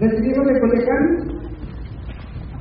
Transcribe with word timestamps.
recibimos 0.00 0.46
de 0.46 0.60
Culiacán 0.60 1.04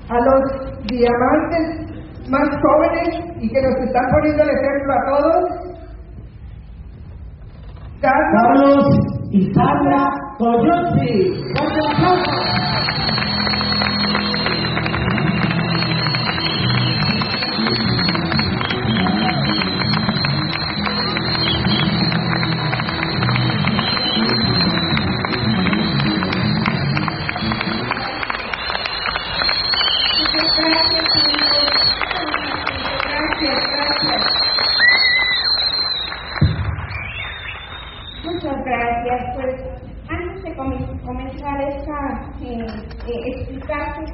a 0.10 0.18
los 0.20 0.42
diamantes 0.88 1.82
más 2.30 2.48
jóvenes 2.62 3.10
y 3.40 3.50
que 3.50 3.62
nos 3.62 3.76
están 3.86 4.06
poniendo 4.12 4.44
el 4.44 4.50
ejemplo 4.50 4.94
a 4.94 5.02
todos. 5.10 5.44
Carlos 8.02 8.86
y 9.32 9.54
Sandra 9.54 10.10
Coyote. 10.38 11.12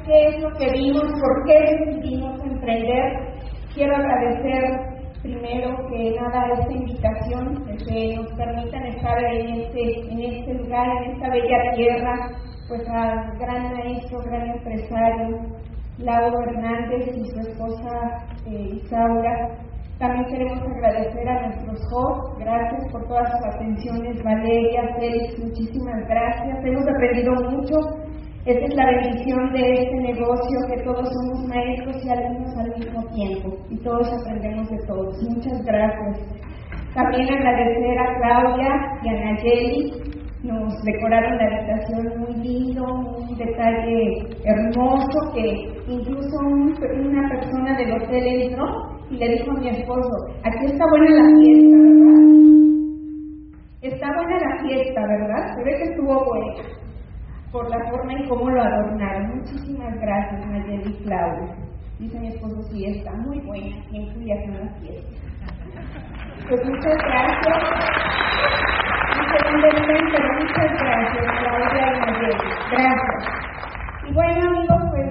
Qué 0.08 0.28
es 0.28 0.40
lo 0.40 0.50
que 0.56 0.70
vimos, 0.72 1.04
por 1.04 1.44
qué 1.44 1.76
decidimos 1.84 2.40
emprender. 2.42 3.12
Quiero 3.74 3.94
agradecer 3.94 4.64
primero 5.22 5.76
que 5.88 6.16
nada 6.18 6.46
esta 6.58 6.72
invitación, 6.72 7.64
que 7.86 8.16
nos 8.16 8.32
permitan 8.32 8.86
estar 8.86 9.22
en 9.22 9.60
este, 9.60 10.10
en 10.10 10.20
este 10.20 10.54
lugar, 10.54 10.88
en 11.04 11.12
esta 11.12 11.28
bella 11.28 11.72
tierra, 11.74 12.30
pues 12.68 12.88
al 12.88 13.38
gran 13.38 13.72
maestro, 13.74 14.20
gran 14.22 14.48
empresario, 14.50 15.38
Lauro 15.98 16.40
Hernández 16.42 17.08
y 17.14 17.24
su 17.26 17.40
esposa 17.40 18.26
eh, 18.46 18.80
Isaura. 18.82 19.58
También 19.98 20.26
queremos 20.26 20.62
agradecer 20.62 21.28
a 21.28 21.48
nuestros 21.48 21.80
hosts, 21.92 22.38
gracias 22.38 22.92
por 22.92 23.04
todas 23.08 23.30
sus 23.32 23.54
atenciones, 23.54 24.22
Valeria, 24.22 24.94
Félix, 24.96 25.38
muchísimas 25.40 26.06
gracias. 26.08 26.64
Hemos 26.64 26.86
aprendido 26.88 27.34
mucho 27.50 27.76
esta 28.48 28.64
es 28.64 28.74
la 28.76 28.86
bendición 28.86 29.52
de 29.52 29.72
este 29.74 29.96
negocio, 29.96 30.58
que 30.68 30.82
todos 30.82 31.06
somos 31.12 31.48
maestros 31.48 32.02
y 32.02 32.08
alumnos 32.08 32.56
al 32.56 32.78
mismo 32.78 33.04
tiempo 33.14 33.54
y 33.68 33.76
todos 33.76 34.08
aprendemos 34.10 34.70
de 34.70 34.78
todos. 34.86 35.22
Muchas 35.22 35.62
gracias. 35.66 36.18
También 36.94 37.30
agradecer 37.30 37.98
a 37.98 38.14
Claudia 38.16 38.70
y 39.02 39.08
a 39.08 39.12
Nayeli. 39.12 39.92
Nos 40.44 40.82
decoraron 40.82 41.36
la 41.36 41.44
habitación 41.44 42.20
muy 42.20 42.34
lindo, 42.36 42.84
un 42.84 43.36
detalle 43.36 44.26
hermoso 44.44 45.32
que 45.34 45.68
incluso 45.86 46.38
una 46.40 47.28
persona 47.28 47.76
del 47.76 47.92
hotel 48.00 48.42
entró 48.44 48.66
y 49.10 49.16
le 49.16 49.28
dijo 49.28 49.50
a 49.50 49.60
mi 49.60 49.68
esposo, 49.68 50.10
aquí 50.44 50.64
está 50.64 50.84
buena 50.88 51.10
la 51.10 51.24
fiesta, 51.36 51.76
¿verdad? 51.76 52.18
Está 53.82 54.06
buena 54.14 54.38
la 54.38 54.62
fiesta, 54.62 55.00
¿verdad? 55.06 55.54
Se 55.54 55.64
ve 55.64 55.76
que 55.76 55.84
estuvo 55.90 56.24
buena 56.24 56.87
por 57.52 57.68
la 57.70 57.78
forma 57.90 58.12
en 58.12 58.28
cómo 58.28 58.50
lo 58.50 58.62
adornaron. 58.62 59.38
Muchísimas 59.38 59.94
gracias, 60.00 60.46
Nayeli 60.46 60.90
y 60.90 61.04
Claudia. 61.04 61.54
Dice 61.98 62.20
mi 62.20 62.28
esposo, 62.28 62.62
sí, 62.70 62.84
está 62.84 63.12
muy 63.12 63.40
buena, 63.40 63.82
siempre 63.90 64.24
ya 64.24 64.34
las 64.34 64.78
fiestas. 64.80 65.18
Pues 66.48 66.64
muchas 66.64 66.96
gracias. 66.96 67.58
Un 69.48 69.60
muchas 70.38 70.72
gracias, 70.80 71.24
Claudia 71.40 71.92
y 71.94 72.00
Nayeli. 72.00 72.36
Gracias. 72.70 73.24
Y 74.08 74.14
bueno, 74.14 74.48
amigos, 74.48 74.82
pues 74.90 75.10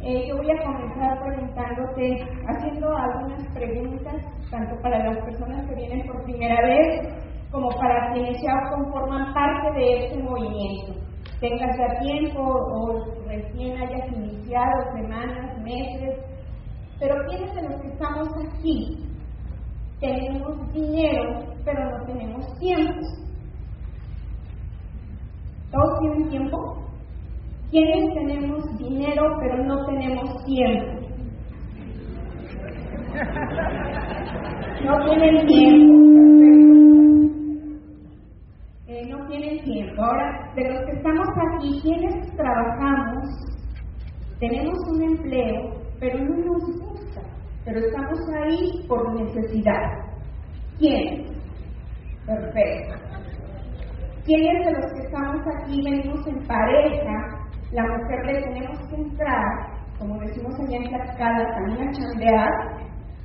eh, 0.00 0.28
yo 0.28 0.36
voy 0.36 0.50
a 0.50 0.62
comenzar 0.62 1.22
preguntándote, 1.24 2.26
haciendo 2.46 2.96
algunas 2.96 3.46
preguntas, 3.54 4.16
tanto 4.50 4.80
para 4.80 5.04
las 5.04 5.24
personas 5.24 5.66
que 5.68 5.74
vienen 5.74 6.06
por 6.06 6.22
primera 6.24 6.60
vez, 6.62 7.14
como 7.50 7.68
para 7.70 8.12
quienes 8.12 8.40
ya 8.42 8.70
conforman 8.70 9.34
parte 9.34 9.72
de 9.72 10.06
este 10.06 10.22
movimiento 10.22 11.07
tengas 11.40 11.76
ya 11.78 12.00
tiempo 12.00 12.40
o 12.40 13.04
recién 13.26 13.80
hayas 13.80 14.08
iniciado 14.12 14.92
semanas, 14.94 15.58
meses, 15.62 16.18
pero 16.98 17.14
¿quiénes 17.28 17.54
de 17.54 17.62
los 17.62 17.80
que 17.80 17.88
estamos 17.88 18.28
aquí 18.46 18.98
tenemos 20.00 20.72
dinero, 20.72 21.44
pero 21.64 21.90
no 21.90 22.06
tenemos 22.06 22.58
tiempo? 22.58 23.06
¿Todos 25.70 26.00
tienen 26.00 26.28
tiempo? 26.30 26.84
¿Quiénes 27.70 28.14
tenemos 28.14 28.78
dinero, 28.78 29.36
pero 29.40 29.64
no 29.64 29.86
tenemos 29.86 30.44
tiempo? 30.44 30.98
No 34.84 35.04
tienen 35.04 35.46
tiempo 35.46 36.57
no 38.88 39.26
tienen 39.26 39.62
tiempo. 39.64 40.02
Ahora, 40.02 40.50
de 40.54 40.64
los 40.64 40.86
que 40.86 40.92
estamos 40.92 41.28
aquí, 41.28 41.80
quienes 41.82 42.36
trabajamos, 42.36 43.24
tenemos 44.40 44.78
un 44.88 45.02
empleo, 45.02 45.74
pero 46.00 46.18
no 46.24 46.36
nos 46.36 46.80
gusta, 46.80 47.20
pero 47.66 47.80
estamos 47.80 48.18
ahí 48.42 48.86
por 48.88 49.14
necesidad. 49.20 49.92
¿Quién? 50.78 51.26
Perfecto. 52.24 52.94
¿Quiénes 54.24 54.66
de 54.66 54.72
los 54.72 54.92
que 54.92 55.00
estamos 55.00 55.40
aquí 55.56 55.82
venimos 55.82 56.26
en 56.26 56.46
pareja? 56.46 57.12
La 57.72 57.82
mujer 57.82 58.24
le 58.24 58.42
tenemos 58.42 58.78
que 58.88 58.96
entrar, 58.96 59.44
como 59.98 60.18
decimos 60.20 60.58
allá 60.60 60.76
en 60.78 60.88
Tlaxcala, 60.88 61.54
también 61.54 61.88
a 61.88 61.92
chambear, 61.92 62.50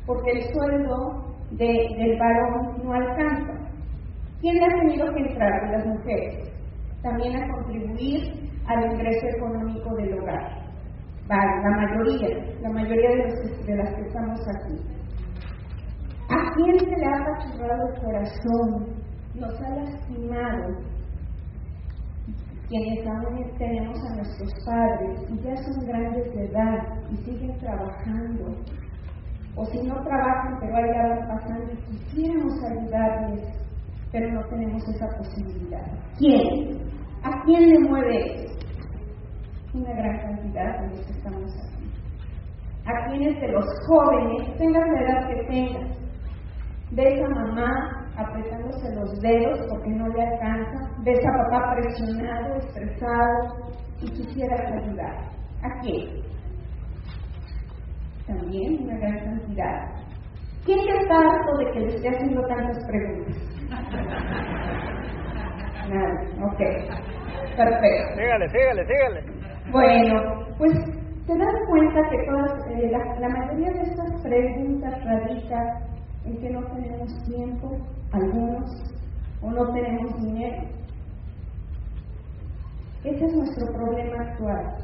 porque 0.05 0.31
el 0.31 0.41
sueldo 0.53 1.35
del 1.51 2.19
varón 2.19 2.83
no 2.83 2.93
alcanza. 2.93 3.62
¿Quién 4.43 4.61
ha 4.61 4.67
tenido 4.77 5.05
que 5.13 5.21
entrar? 5.21 5.71
Las 5.71 5.85
mujeres. 5.85 6.51
También 7.01 7.33
a 7.41 7.47
contribuir 7.47 8.51
al 8.67 8.91
ingreso 8.91 9.25
económico 9.37 9.95
del 9.95 10.19
hogar. 10.19 10.67
Vale, 11.29 11.61
la 11.63 11.69
mayoría, 11.69 12.59
la 12.59 12.69
mayoría 12.71 13.09
de, 13.09 13.75
las 13.77 13.95
que 13.95 14.01
estamos 14.01 14.41
aquí. 14.41 14.75
¿A 16.27 16.55
quién 16.55 16.77
se 16.77 16.87
le 16.87 17.05
ha 17.05 17.21
apachurrado 17.21 17.87
el 17.87 18.01
corazón? 18.01 18.85
Nos 19.35 19.61
ha 19.61 19.69
lastimado. 19.75 20.75
Quienes 22.67 23.07
aún 23.07 23.57
tenemos 23.57 23.97
a 24.11 24.15
nuestros 24.15 24.51
padres 24.65 25.21
y 25.29 25.39
ya 25.41 25.55
son 25.55 25.87
grandes 25.87 26.33
de 26.35 26.45
edad 26.47 26.79
y 27.11 27.15
siguen 27.15 27.57
trabajando. 27.59 28.57
O 29.55 29.65
si 29.67 29.83
no 29.83 29.95
trabajan, 30.03 30.57
pero 30.59 30.75
ahí 30.75 30.91
van 30.91 31.27
pasando 31.29 31.71
y 31.71 31.77
quisiéramos 31.77 32.61
ayudarles 32.61 33.62
pero 34.13 34.31
no 34.31 34.45
tenemos 34.45 34.87
esa 34.87 35.07
posibilidad. 35.17 35.83
¿Quién? 36.19 36.79
¿A 37.23 37.43
quién 37.45 37.67
le 37.67 37.79
mueve 37.89 38.43
eso? 38.43 38.53
Una 39.73 39.91
gran 39.91 40.17
cantidad 40.19 40.81
de 40.81 40.89
los 40.89 41.05
que 41.07 41.13
estamos 41.13 41.51
aquí. 41.51 41.91
¿A 42.85 43.09
quiénes 43.09 43.41
de 43.41 43.47
los 43.47 43.65
jóvenes, 43.87 44.55
tengan 44.57 44.93
la 44.93 45.01
edad 45.01 45.27
que 45.27 45.43
tengan, 45.45 45.87
ves 46.91 47.23
a 47.23 47.29
mamá 47.29 48.07
apretándose 48.15 48.95
los 48.95 49.19
dedos 49.21 49.59
porque 49.67 49.89
no 49.89 50.07
le 50.09 50.21
alcanza, 50.21 50.91
ves 51.03 51.19
a 51.25 51.49
papá 51.49 51.73
presionado, 51.75 52.55
estresado 52.57 53.73
y 53.99 54.11
quisieras 54.11 54.61
ayudar? 54.73 55.15
¿A 55.63 55.81
quién? 55.81 56.21
También 58.27 58.83
una 58.83 58.97
gran 58.97 59.19
cantidad. 59.25 60.03
¿Quién 60.65 60.79
ya 60.85 60.93
está 61.01 61.19
de 61.57 61.71
que 61.71 61.79
le 61.79 61.95
esté 61.95 62.09
haciendo 62.09 62.41
tantas 62.43 62.85
preguntas? 62.85 63.52
Nada, 65.89 66.13
ok. 66.45 66.59
Perfecto. 67.55 68.15
Sígale, 68.15 68.49
sígale, 68.49 68.85
sígale. 68.85 69.23
Bueno, 69.71 70.45
pues 70.57 70.73
te 71.27 71.37
das 71.37 71.55
cuenta 71.69 72.09
que 72.09 72.17
todas, 72.25 72.67
eh, 72.71 72.89
la, 72.91 73.19
la, 73.19 73.29
mayoría 73.29 73.71
de 73.71 73.81
estas 73.83 74.21
preguntas 74.21 75.03
radican 75.05 75.67
en 76.25 76.37
que 76.39 76.49
no 76.49 76.63
tenemos 76.73 77.23
tiempo, 77.25 77.77
algunos, 78.11 78.65
o 79.41 79.51
no 79.51 79.73
tenemos 79.73 80.21
dinero. 80.21 80.63
Ese 83.03 83.25
es 83.25 83.33
nuestro 83.35 83.65
problema 83.73 84.23
actual. 84.23 84.75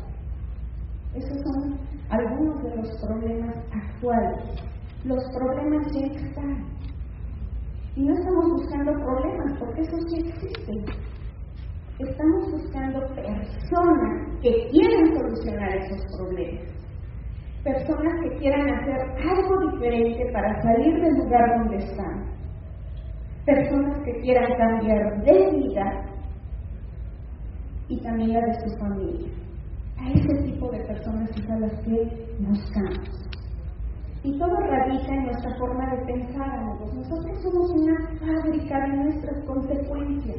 Esos 1.13 1.42
son 1.42 1.80
algunos 2.10 2.63
de 2.63 2.75
los 2.75 3.01
problemas 3.01 3.56
actuales. 3.72 4.44
Los 5.04 5.24
problemas 5.33 5.88
ya 5.94 6.06
están. 6.07 6.79
Y 8.00 8.04
no 8.04 8.13
estamos 8.13 8.46
buscando 8.51 8.94
problemas, 8.94 9.60
porque 9.60 9.81
esos 9.81 10.00
sí 10.10 10.19
existen. 10.25 10.86
Estamos 12.00 12.50
buscando 12.50 13.01
personas 13.13 14.40
que 14.42 14.69
quieran 14.72 15.18
solucionar 15.18 15.75
esos 15.75 16.16
problemas. 16.16 16.63
Personas 17.62 18.13
que 18.24 18.38
quieran 18.38 18.69
hacer 18.69 19.01
algo 19.01 19.72
diferente 19.72 20.31
para 20.31 20.62
salir 20.62 20.94
del 21.01 21.13
lugar 21.18 21.60
donde 21.60 21.75
están. 21.75 22.24
Personas 23.46 24.00
que 24.06 24.13
quieran 24.22 24.57
cambiar 24.57 25.22
de 25.25 25.52
vida 25.57 26.06
y 27.90 28.00
también 28.00 28.31
la 28.31 28.45
de 28.48 28.54
su 28.62 28.78
familia. 28.78 29.30
A 29.98 30.10
ese 30.10 30.44
tipo 30.45 30.72
de 30.72 30.80
personas 30.86 31.30
es 31.31 31.50
a 31.50 31.60
las 31.60 31.74
que 31.84 32.38
buscamos. 32.40 33.29
Y 34.24 34.38
todo 34.38 34.56
radica 34.56 35.13
en 35.13 35.24
nuestra 35.24 35.57
forma 35.57 35.95
de 35.95 36.06
pensar, 36.06 36.50
amigos. 36.50 36.94
Nosotros 36.94 37.42
somos 37.42 37.71
una 37.71 37.98
fábrica 38.19 38.80
de 38.81 38.98
nuestras 38.98 39.45
consecuencias. 39.45 40.38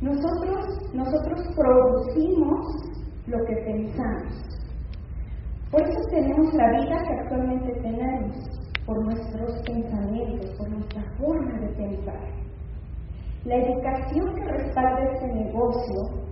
Nosotros, 0.00 0.94
nosotros 0.94 1.40
producimos 1.54 2.66
lo 3.26 3.38
que 3.44 3.54
pensamos. 3.56 4.52
Por 5.70 5.82
eso 5.82 6.00
tenemos 6.10 6.52
la 6.54 6.70
vida 6.70 7.02
que 7.02 7.14
actualmente 7.20 7.72
tenemos, 7.82 8.36
por 8.86 9.04
nuestros 9.04 9.62
pensamientos, 9.64 10.50
por 10.56 10.68
nuestra 10.70 11.02
forma 11.18 11.60
de 11.60 11.68
pensar. 11.68 12.42
La 13.44 13.56
educación 13.56 14.34
que 14.34 14.44
respalda 14.44 15.02
este 15.02 15.26
negocio 15.34 16.22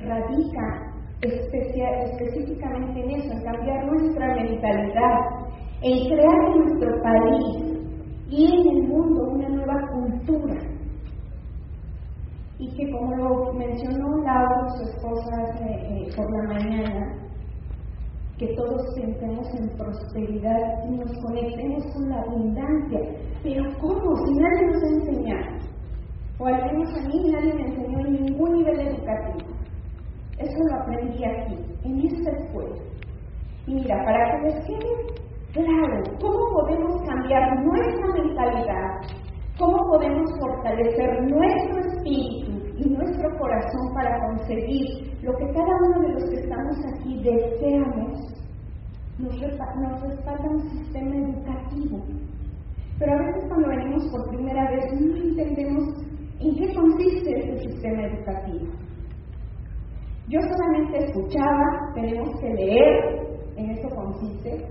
radica 0.00 0.95
específicamente 1.22 3.00
en 3.00 3.10
eso, 3.10 3.32
en 3.32 3.42
cambiar 3.42 3.86
nuestra 3.86 4.34
mentalidad, 4.34 5.18
en 5.82 6.08
crear 6.08 6.50
en 6.50 6.58
nuestro 6.58 7.02
país 7.02 7.76
y 8.28 8.46
en 8.46 8.76
el 8.76 8.88
mundo 8.88 9.30
una 9.32 9.48
nueva 9.48 9.88
cultura. 9.92 10.60
Y 12.58 12.68
que 12.74 12.90
como 12.90 13.14
lo 13.16 13.52
mencionó 13.52 14.16
Laura, 14.24 14.68
su 14.76 14.82
esposa, 14.84 15.36
eh, 15.60 16.08
por 16.16 16.30
la 16.32 16.54
mañana, 16.54 17.26
que 18.38 18.48
todos 18.54 18.94
pensemos 18.94 19.46
en 19.54 19.68
prosperidad 19.76 20.84
y 20.88 20.96
nos 20.96 21.12
conectemos 21.22 21.84
con 21.92 22.08
la 22.08 22.20
abundancia. 22.20 23.00
Pero 23.42 23.62
¿cómo? 23.78 24.16
Si 24.26 24.34
nadie 24.34 24.66
nos 24.66 24.82
ha 24.82 24.88
enseñado. 24.88 25.56
O 26.38 26.46
al 26.46 26.66
menos 26.66 26.94
a 26.94 27.08
mí 27.08 27.30
nadie 27.30 27.54
me 27.54 27.66
enseñó 27.66 27.98
en 28.00 28.12
ningún 28.12 28.52
nivel 28.58 28.80
educativo. 28.80 29.55
Eso 30.38 30.58
lo 30.68 30.82
aprendí 30.82 31.24
aquí, 31.24 31.56
en 31.84 32.00
esta 32.06 32.30
escuela. 32.30 32.76
Y 33.66 33.74
mira, 33.74 34.04
para 34.04 34.32
que 34.32 34.48
les 34.48 34.66
quede 34.66 35.16
claro 35.52 36.02
cómo 36.20 36.52
podemos 36.52 37.02
cambiar 37.02 37.64
nuestra 37.64 38.22
mentalidad, 38.22 39.00
cómo 39.58 39.78
podemos 39.88 40.30
fortalecer 40.38 41.22
nuestro 41.22 41.78
espíritu 41.80 42.52
y 42.76 42.90
nuestro 42.90 43.38
corazón 43.38 43.94
para 43.94 44.20
conseguir 44.26 45.16
lo 45.22 45.34
que 45.36 45.46
cada 45.52 45.76
uno 45.88 46.00
de 46.00 46.12
los 46.12 46.24
que 46.30 46.36
estamos 46.36 46.76
aquí 46.94 47.22
deseamos, 47.22 48.36
nos, 49.18 49.40
nos 49.40 50.02
respalda 50.02 50.50
un 50.50 50.70
sistema 50.70 51.16
educativo. 51.16 52.04
Pero 52.98 53.12
a 53.12 53.18
veces 53.18 53.44
cuando 53.48 53.68
venimos 53.68 54.06
por 54.10 54.28
primera 54.28 54.70
vez 54.70 55.00
no 55.00 55.16
entendemos 55.16 55.84
en 56.40 56.54
qué 56.56 56.74
consiste 56.74 57.38
este 57.38 57.70
sistema 57.70 58.02
educativo. 58.04 58.85
Yo 60.28 60.40
solamente 60.40 61.04
escuchaba, 61.04 61.92
tenemos 61.94 62.40
que 62.40 62.52
leer, 62.52 63.26
en 63.56 63.70
eso 63.70 63.88
consiste, 63.94 64.66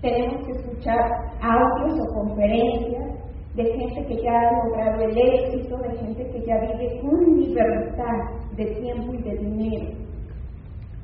tenemos 0.00 0.46
que 0.46 0.52
escuchar 0.52 1.00
audios 1.42 1.98
o 1.98 2.14
conferencias 2.14 3.26
de 3.56 3.64
gente 3.64 4.06
que 4.06 4.22
ya 4.22 4.38
ha 4.38 4.64
logrado 4.64 5.02
el 5.02 5.18
éxito, 5.18 5.78
de 5.78 5.98
gente 5.98 6.30
que 6.30 6.46
ya 6.46 6.60
vive 6.60 7.00
con 7.00 7.40
libertad 7.40 8.18
de 8.56 8.66
tiempo 8.66 9.14
y 9.14 9.22
de 9.22 9.36
dinero. 9.36 9.90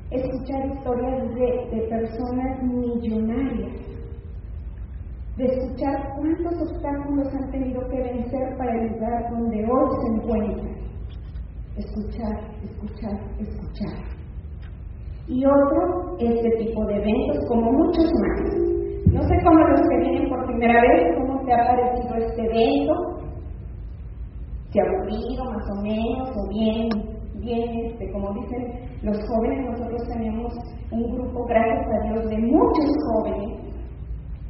Escuchar 0.09 0.65
historias 0.67 1.35
de, 1.35 1.87
personas 1.89 2.63
millonarias, 2.63 3.75
de 5.35 5.45
escuchar 5.45 6.13
cuántos 6.15 6.61
obstáculos 6.61 7.27
han 7.33 7.51
tenido 7.51 7.81
que 7.89 8.03
vencer 8.03 8.55
para 8.57 8.71
el 8.73 8.93
lugar 8.93 9.31
donde 9.31 9.65
hoy 9.65 9.89
se 10.01 10.15
encuentran 10.15 10.72
escuchar, 11.77 12.33
escuchar, 12.63 13.13
escuchar. 13.39 14.13
Y 15.27 15.45
otro, 15.45 16.17
este 16.19 16.49
tipo 16.57 16.85
de 16.85 16.95
eventos, 16.95 17.45
como 17.47 17.71
muchos 17.71 18.05
más. 18.05 18.73
No 19.11 19.21
sé 19.21 19.35
cómo 19.43 19.59
los 19.67 19.81
que 19.81 19.97
vienen 19.97 20.29
por 20.29 20.45
primera 20.45 20.81
vez, 20.81 21.15
cómo 21.17 21.45
te 21.45 21.53
ha 21.53 21.67
parecido 21.67 22.15
este 22.15 22.41
evento, 22.41 22.93
si 24.71 24.79
aburrido 24.79 25.45
más 25.45 25.63
o 25.71 25.81
menos, 25.81 26.29
o 26.35 26.49
bien, 26.49 26.89
bien, 27.35 27.85
este, 27.85 28.11
como 28.11 28.33
dicen 28.33 28.83
los 29.03 29.17
jóvenes, 29.27 29.69
nosotros 29.69 30.01
tenemos 30.07 30.51
un 30.91 31.15
grupo, 31.15 31.45
gracias 31.45 31.85
a 31.87 32.07
Dios, 32.07 32.29
de 32.29 32.37
muchos 32.39 32.85
jóvenes. 33.07 33.59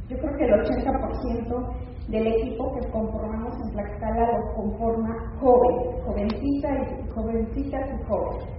Yo 0.08 0.16
creo 0.18 0.36
que 0.36 0.44
el 0.44 0.52
80% 0.60 1.93
del 2.08 2.26
equipo 2.26 2.74
que 2.74 2.86
conformamos 2.90 3.54
en 3.64 3.72
Tlaxcala 3.72 4.26
lo 4.26 4.54
conforma 4.54 5.32
joven, 5.40 6.02
jovencita 6.04 6.68
y 6.74 7.10
jovencitas 7.10 7.88
y 7.88 8.04
jóvenes. 8.04 8.54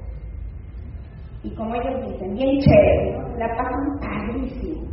Y 1.44 1.56
como 1.56 1.76
ellos 1.76 2.12
dicen, 2.12 2.34
bien 2.34 2.60
chévere, 2.60 3.12
la 3.38 3.48
pasan 3.56 4.00
padrísimo, 4.00 4.88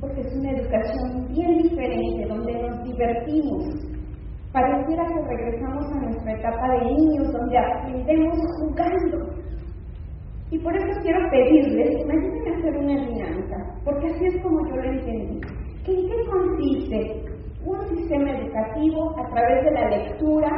porque 0.00 0.20
es 0.20 0.36
una 0.36 0.50
educación 0.50 1.26
bien 1.28 1.62
diferente, 1.62 2.26
donde 2.28 2.52
nos 2.52 2.84
divertimos. 2.84 3.64
Pareciera 4.52 5.06
que 5.06 5.22
regresamos 5.26 5.86
a 5.86 6.00
nuestra 6.00 6.32
etapa 6.32 6.72
de 6.72 6.84
niños, 6.92 7.32
donde 7.32 7.58
aprendemos 7.58 8.38
jugando. 8.60 9.32
Y 10.50 10.58
por 10.58 10.76
eso 10.76 11.00
quiero 11.02 11.18
pedirles 11.30 11.96
que 11.96 12.04
me 12.04 12.12
ayuden 12.12 12.52
a 12.52 12.58
hacer 12.58 12.76
una 12.76 13.06
dinámica, 13.06 13.56
porque 13.82 14.06
así 14.08 14.26
es 14.26 14.42
como 14.42 14.60
yo 14.68 14.76
lo 14.76 14.92
entendí. 14.92 15.40
¿En 15.86 16.08
qué 16.08 16.30
consiste 16.30 17.23
un 17.64 17.88
sistema 17.96 18.30
educativo 18.30 19.14
a 19.18 19.28
través 19.30 19.64
de 19.64 19.70
la 19.72 19.88
lectura, 19.88 20.50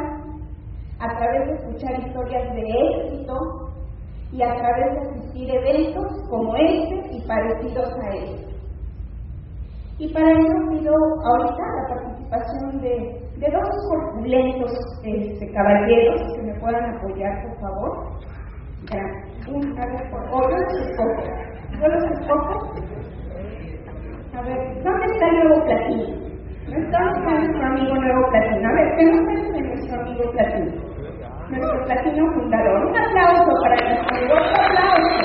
a 0.99 1.17
través 1.17 1.47
de 1.47 1.53
escuchar 1.53 1.99
historias 1.99 2.53
de 2.53 2.61
éxito 2.61 3.35
y 4.31 4.41
a 4.41 4.55
través 4.55 4.93
de 4.93 5.09
asistir 5.09 5.49
eventos 5.49 6.07
como 6.29 6.55
este 6.55 7.15
y 7.15 7.27
parecidos 7.27 7.93
a 8.03 8.09
este. 8.15 8.47
Y 9.99 10.13
para 10.13 10.29
ello 10.31 10.69
pido 10.69 10.93
ahorita 11.25 11.63
la 11.81 11.95
participación 11.95 12.81
de, 12.81 13.29
de 13.37 13.51
dos 13.51 13.69
corpulentos 13.89 14.71
este, 15.03 15.51
caballeros 15.53 16.21
que 16.35 16.41
me 16.43 16.59
puedan 16.59 16.95
apoyar, 16.95 17.47
por 17.47 17.59
favor. 17.61 18.07
Gracias. 18.91 19.47
Un, 19.47 19.79
a 19.79 19.85
ver, 19.85 20.11
por 20.11 20.21
escojo. 20.21 21.23
Yo 21.79 21.87
los 21.87 22.03
escojo. 22.19 22.73
A 24.33 24.41
ver, 24.41 24.83
¿dónde 24.83 25.05
está 25.05 25.27
el 25.29 25.47
nuevo 25.47 25.65
platillo? 25.65 26.26
Estamos 26.67 27.13
con 27.23 27.33
nuestro 27.33 27.65
amigo 27.65 27.95
Nuevo 27.95 28.29
Platino. 28.29 28.69
A 28.69 28.73
ver, 28.73 28.95
¿qué 28.97 29.03
nos 29.05 29.25
parece 29.25 29.61
nuestro 29.61 30.01
amigo 30.01 30.31
Platino? 30.31 30.71
Nuestro 31.49 31.85
Platino 31.85 32.33
fundador. 32.33 32.85
Un 32.87 32.97
aplauso 32.97 33.51
para 33.63 33.75
nuestro 33.87 34.17
amigo. 34.17 34.33
Un 34.35 34.65
aplauso. 34.65 35.17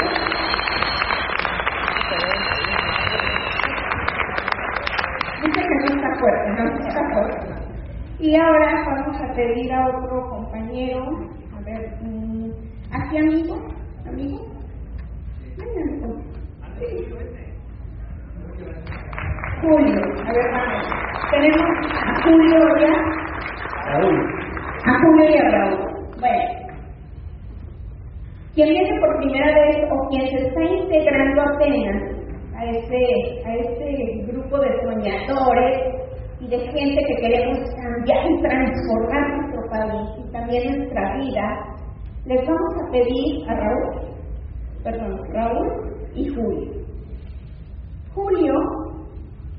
Dice 5.43 5.61
que 5.61 5.75
no 5.75 5.87
está 5.97 6.11
fuerte, 6.21 6.51
no 6.51 6.89
está 6.89 7.03
fuerte. 7.13 7.63
Y 8.21 8.37
ahora 8.37 8.85
vamos 8.87 9.21
a 9.21 9.35
pedir 9.35 9.73
a 9.73 9.89
otro 9.89 10.31
compañero, 10.31 11.03
a 11.57 11.61
ver, 11.65 11.93
um, 12.03 12.53
aquí 12.93 13.19
amigo, 13.19 13.57
amigo. 14.07 14.47
Ven, 15.59 15.69
amigo. 15.91 16.23
Sí. 16.79 17.42
Julio, 19.63 20.03
a 20.27 20.33
ver, 20.33 20.51
vamos. 20.53 20.85
Tenemos 21.31 21.63
a 21.95 22.23
Julio 22.25 22.59
ya. 22.81 22.93
Raúl. 23.93 24.19
A 24.87 25.01
Julio 25.01 25.31
y 25.31 25.37
a 25.37 25.51
Raúl. 25.51 25.79
Bueno. 26.19 26.73
Quien 28.55 28.69
viene 28.71 29.01
por 29.01 29.17
primera 29.19 29.55
vez 29.55 29.77
o 29.89 30.09
quien 30.09 30.29
se 30.31 30.49
está 30.49 30.65
integrando 30.65 31.43
apenas 31.43 32.03
a 32.57 32.65
este, 32.65 33.43
a 33.47 33.55
este 33.55 34.25
grupo 34.33 34.59
de 34.59 34.83
soñadores 34.83 35.95
y 36.41 36.49
de 36.49 36.59
gente 36.59 37.05
que 37.07 37.21
queremos 37.21 37.59
cambiar 37.77 38.31
y 38.33 38.43
transformar 38.43 39.37
nuestro 39.37 39.71
país 39.71 40.09
y 40.19 40.33
también 40.33 40.77
nuestra 40.77 41.19
vida, 41.19 41.77
les 42.27 42.45
vamos 42.45 42.75
a 42.83 42.91
pedir 42.91 43.49
a 43.49 43.55
Raúl, 43.55 44.01
perdón, 44.83 45.21
Raúl 45.33 45.69
y 46.17 46.35
Julio. 46.35 46.73
Julio 48.13 48.82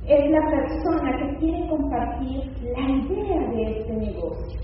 es 0.07 0.31
la 0.31 0.49
persona 0.49 1.17
que 1.17 1.37
quiere 1.37 1.69
compartir 1.69 2.51
la 2.75 2.89
idea 2.89 3.49
de 3.49 3.79
este 3.79 3.93
negocio. 3.93 4.61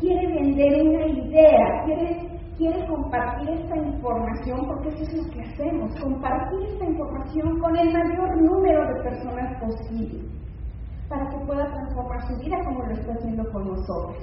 Quiere 0.00 0.26
vender 0.26 0.82
una 0.82 1.06
idea, 1.06 1.84
quiere, 1.84 2.28
quiere 2.56 2.86
compartir 2.88 3.50
esta 3.50 3.76
información, 3.76 4.66
porque 4.66 4.88
eso 4.88 5.02
es 5.02 5.14
lo 5.14 5.30
que 5.30 5.42
hacemos, 5.42 6.00
compartir 6.00 6.62
esta 6.72 6.84
información 6.86 7.60
con 7.60 7.76
el 7.76 7.92
mayor 7.92 8.42
número 8.42 8.88
de 8.88 9.02
personas 9.02 9.60
posible, 9.60 10.24
para 11.08 11.28
que 11.28 11.46
pueda 11.46 11.66
transformar 11.66 12.26
su 12.26 12.36
vida 12.38 12.56
como 12.64 12.84
lo 12.84 12.92
está 12.92 13.12
haciendo 13.12 13.44
con 13.52 13.68
nosotros. 13.68 14.16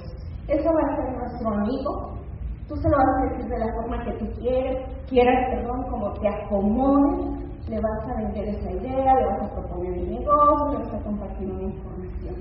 Eso 0.48 0.68
va 0.72 0.80
a 0.80 0.96
ser 0.96 1.16
nuestro 1.16 1.48
amigo, 1.48 2.18
tú 2.66 2.76
se 2.76 2.88
lo 2.88 2.96
vas 2.96 3.06
a 3.06 3.30
decir 3.30 3.50
de 3.50 3.58
la 3.58 3.72
forma 3.74 4.04
que 4.04 4.12
tú 4.12 4.26
quieres, 4.40 4.86
quieras, 5.08 5.48
perdón, 5.50 5.84
como 5.90 6.12
te 6.14 6.28
acomodes, 6.28 7.47
le 7.68 7.80
vas 7.80 8.08
a 8.08 8.22
vender 8.22 8.48
esa 8.48 8.70
idea, 8.70 9.14
le 9.14 9.26
vas 9.26 9.42
a 9.42 9.54
proponer 9.54 9.94
el 9.94 10.10
negocio, 10.10 10.78
le 10.78 10.84
vas 10.84 10.94
a 10.94 11.04
compartir 11.04 11.50
una 11.50 11.62
información. 11.62 12.34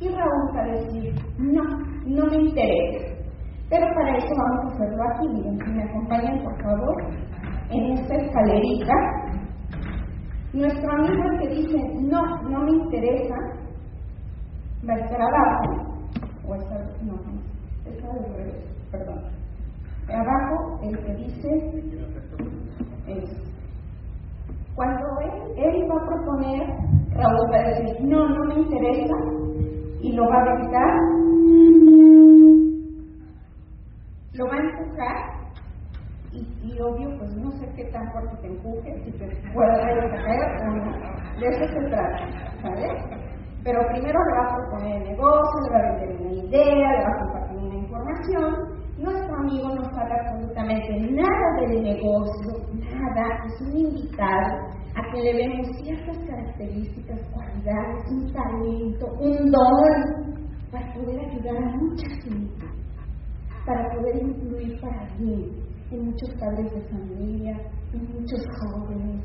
Y 0.00 0.08
Raúl 0.08 0.56
va 0.56 0.62
a 0.62 0.66
decir, 0.66 1.14
no, 1.38 1.62
no 2.06 2.26
me 2.26 2.36
interesa. 2.36 3.20
Pero 3.68 3.86
para 3.94 4.16
eso 4.16 4.34
vamos 4.36 4.64
a 4.64 4.74
hacerlo 4.74 5.02
aquí. 5.04 5.28
Miren, 5.28 5.58
si 5.58 5.70
me 5.72 5.82
acompañan 5.84 6.42
por 6.42 6.62
favor 6.62 7.02
en 7.70 7.92
esta 7.92 8.14
escalerita. 8.16 8.92
Nuestro 10.52 10.90
amigo 10.90 11.22
el 11.30 11.38
que 11.38 11.48
dice, 11.54 11.78
no, 12.00 12.22
no 12.42 12.64
me 12.64 12.72
interesa, 12.72 13.36
va 14.88 14.94
a 14.94 14.98
estar 14.98 15.22
abajo, 15.22 16.00
o 16.48 16.54
está, 16.56 16.76
no, 17.02 17.14
está 17.86 18.12
de 18.12 18.36
revés, 18.36 18.64
perdón. 18.90 19.20
Abajo 20.08 20.80
el 20.82 20.98
que 20.98 21.14
dice 21.14 21.48
es, 23.06 23.49
cuando 24.80 25.20
él, 25.20 25.30
él 25.58 25.90
va 25.90 25.96
a 26.00 26.06
proponer, 26.06 26.62
Raúl 27.12 27.52
va 27.52 27.56
a 27.58 27.68
decir, 27.68 28.00
no, 28.00 28.26
no 28.30 28.44
me 28.46 28.54
interesa, 28.54 29.14
y 30.00 30.12
lo 30.14 30.26
va 30.26 30.36
a 30.40 30.54
gritar, 30.54 30.94
lo 34.32 34.46
va 34.46 34.54
a 34.54 34.58
empujar, 34.58 35.16
y, 36.32 36.80
obvio, 36.80 37.10
pues 37.18 37.30
no 37.36 37.50
sé 37.50 37.68
qué 37.76 37.84
tan 37.92 38.10
fuerte 38.10 38.36
te 38.40 38.46
empuje, 38.46 39.04
si 39.04 39.10
te 39.18 39.26
puede 39.52 39.76
caer 39.76 40.62
o 40.62 40.70
no. 40.70 40.92
De 41.38 41.46
eso 41.46 41.74
se 41.74 41.88
trata, 41.90 42.18
¿sabes? 42.62 42.92
Pero 43.62 43.80
primero 43.88 44.18
le 44.18 44.32
va 44.32 44.46
a 44.46 44.56
proponer 44.56 45.02
el 45.02 45.08
negocio, 45.10 45.60
le 45.64 45.70
va 45.72 45.78
a 45.78 45.92
vender 45.92 46.20
una 46.22 46.32
idea, 46.32 46.92
le 46.92 47.04
va 47.04 47.10
a 47.10 47.18
compartir 47.18 47.58
una 47.58 47.76
información. 47.76 48.80
Nuestro 48.96 49.36
amigo 49.36 49.74
no 49.74 49.84
sabe 49.92 50.12
absolutamente 50.20 51.00
nada 51.10 51.60
del 51.60 51.82
negocio, 51.82 52.50
nada, 52.72 53.44
es 53.46 53.60
un 53.60 53.76
invitado 53.76 54.69
a 54.94 55.12
que 55.12 55.22
le 55.22 55.34
vemos 55.34 55.66
ciertas 55.82 56.18
características, 56.26 57.20
cualidades, 57.32 58.10
un 58.10 58.32
talento, 58.32 59.06
un 59.20 59.50
don 59.50 60.40
para 60.70 60.92
poder 60.94 61.20
ayudar 61.20 61.56
a 61.56 61.76
mucha 61.76 62.08
gente, 62.22 62.66
para 63.66 63.90
poder 63.94 64.22
influir 64.22 64.80
para 64.80 65.14
bien 65.18 65.50
en 65.90 66.06
muchos 66.06 66.30
padres 66.38 66.72
de 66.72 66.80
familia, 66.88 67.60
en 67.92 68.12
muchos 68.12 68.44
jóvenes 68.60 69.24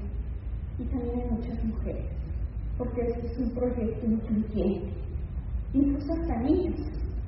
y 0.79 0.83
también 0.85 1.19
en 1.21 1.33
muchas 1.35 1.63
mujeres 1.63 2.15
porque 2.77 3.01
este 3.01 3.27
es 3.27 3.37
un 3.39 3.49
proyecto 3.51 4.05
incluyente. 4.05 4.93
Incluso 5.73 6.13
hasta 6.13 6.41
niños, 6.41 6.79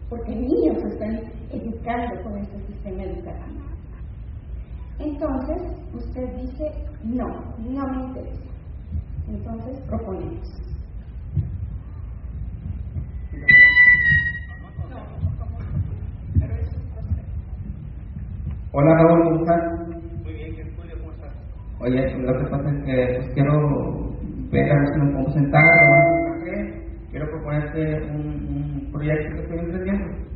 porque 0.10 0.36
niños 0.36 0.78
están 0.92 1.22
educando 1.52 2.24
con 2.24 2.38
este 2.38 2.60
sistema 2.68 3.04
educativo. 3.04 3.57
Entonces, 5.00 5.58
usted 5.94 6.36
dice, 6.42 6.74
no, 7.04 7.28
no 7.60 7.88
me 7.88 8.06
interesa. 8.08 8.52
Entonces, 9.28 9.84
proponemos. 9.88 10.40
Hola 18.74 18.96
Raúl, 18.98 19.24
¿cómo 19.24 19.40
estás? 19.42 19.80
Muy 20.24 20.34
bien, 20.34 20.56
¿cómo 21.02 21.12
estás? 21.14 21.34
Oye, 21.80 22.18
lo 22.20 22.40
que 22.40 22.50
pasa 22.52 22.70
es 22.70 22.86
que 22.86 23.16
pues, 23.18 23.34
quiero 23.34 24.14
ver 24.52 24.72
a 24.72 24.76
ver 24.76 24.88
si 24.94 25.00
nos 25.00 25.12
podemos 25.14 25.34
sentar, 25.34 25.64
quiero 27.12 27.30
proponerte 27.32 28.12
un, 28.12 28.28
un 28.86 28.92
proyecto 28.92 29.36
que 29.36 29.42
estoy 29.44 29.60
emprendiendo. 29.60 30.27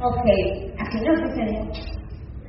Ok, 0.00 0.24
así 0.78 1.00
no 1.00 1.12
mucho. 1.64 1.82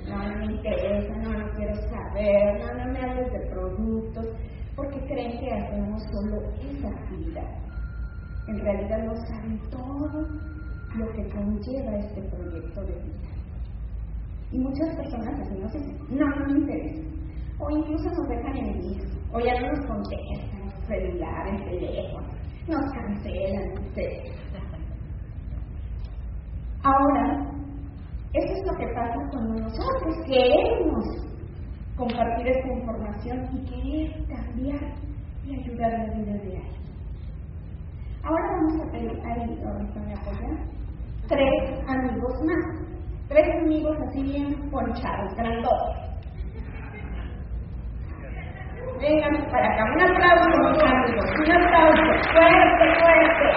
No, 0.07 0.17
me 0.37 0.45
interesa, 0.45 1.15
no, 1.17 1.49
quiero 1.57 1.75
saber, 1.89 2.61
no, 2.77 2.93
me 2.93 2.99
hables 2.99 3.31
de 3.33 3.39
productos, 3.49 4.25
porque 4.75 4.99
creen 5.07 5.39
que 5.39 5.51
hacemos 5.51 6.01
solo 6.11 6.41
esa 6.61 6.89
actividad. 6.89 7.49
En 8.47 8.59
realidad 8.59 9.03
no 9.03 9.15
saben 9.27 9.59
todo 9.69 10.27
lo 10.95 11.11
que 11.13 11.29
conlleva 11.29 11.97
este 11.97 12.21
proyecto 12.21 12.81
de 12.81 12.93
vida. 12.93 13.29
Y 14.51 14.59
muchas 14.59 14.95
personas 14.95 15.39
así 15.41 15.59
nos 15.59 15.73
dicen, 15.73 15.97
no, 16.09 16.25
me 16.47 16.59
interesa. 16.59 17.09
O 17.59 17.69
incluso 17.69 18.09
nos 18.09 18.29
dejan 18.29 18.57
en 18.57 18.79
visto, 18.79 19.17
o 19.33 19.39
ya 19.39 19.59
no 19.59 19.73
nos 19.73 19.85
contestan, 19.87 20.71
celular, 20.87 21.47
en 21.47 21.65
teléfono, 21.65 22.28
nos 22.69 22.91
cancelan, 22.93 23.71
etc. 23.77 24.31
Ahora, 26.83 27.51
eso 28.33 28.53
es 28.53 28.65
lo 28.65 28.77
que 28.77 28.87
pasa 28.93 29.15
cuando 29.31 29.59
nosotros 29.59 30.15
queremos 30.25 31.05
compartir 31.97 32.47
esta 32.47 32.73
información 32.73 33.49
y 33.53 33.65
querer 33.65 34.27
cambiar 34.27 34.93
y 35.45 35.59
ayudar 35.59 35.93
a 35.93 36.07
la 36.07 36.13
vida 36.13 36.33
de 36.33 36.57
alguien. 36.57 36.79
Ahora 38.23 38.51
vamos 38.51 38.87
a 38.87 38.91
pedir, 38.91 39.11
ahí, 39.25 39.59
tres 41.27 41.89
amigos 41.89 42.33
más. 42.45 42.89
Tres 43.27 43.47
amigos 43.61 43.95
así 44.07 44.23
bien 44.23 44.69
ponchados, 44.71 45.35
grandotes. 45.35 46.08
Vengan 48.99 49.49
para 49.49 49.65
acá. 49.65 49.83
Un 49.95 50.01
aplauso, 50.01 50.85
amigos. 50.85 51.25
Un 51.39 51.51
aplauso. 51.51 52.03
Fuerte, 52.33 52.85
fuerte. 52.99 53.47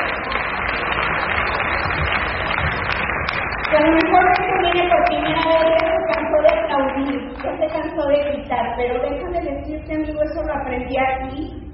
Lo 3.73 3.81
mejor 3.81 4.25
que 4.37 4.51
viene 4.61 4.83
por 4.91 5.03
primera 5.05 5.45
vez 5.61 5.79
se 5.81 6.03
cansó 6.13 6.37
de 6.43 6.51
aplaudir, 6.61 7.19
ya 7.43 7.51
se 7.57 7.67
cansó 7.73 8.09
de 8.09 8.17
gritar, 8.25 8.75
pero 8.77 9.01
déjame 9.03 9.41
decirte, 9.41 9.95
amigo, 9.95 10.23
eso 10.23 10.43
lo 10.43 10.55
aprendí 10.55 10.97
aquí 10.99 11.73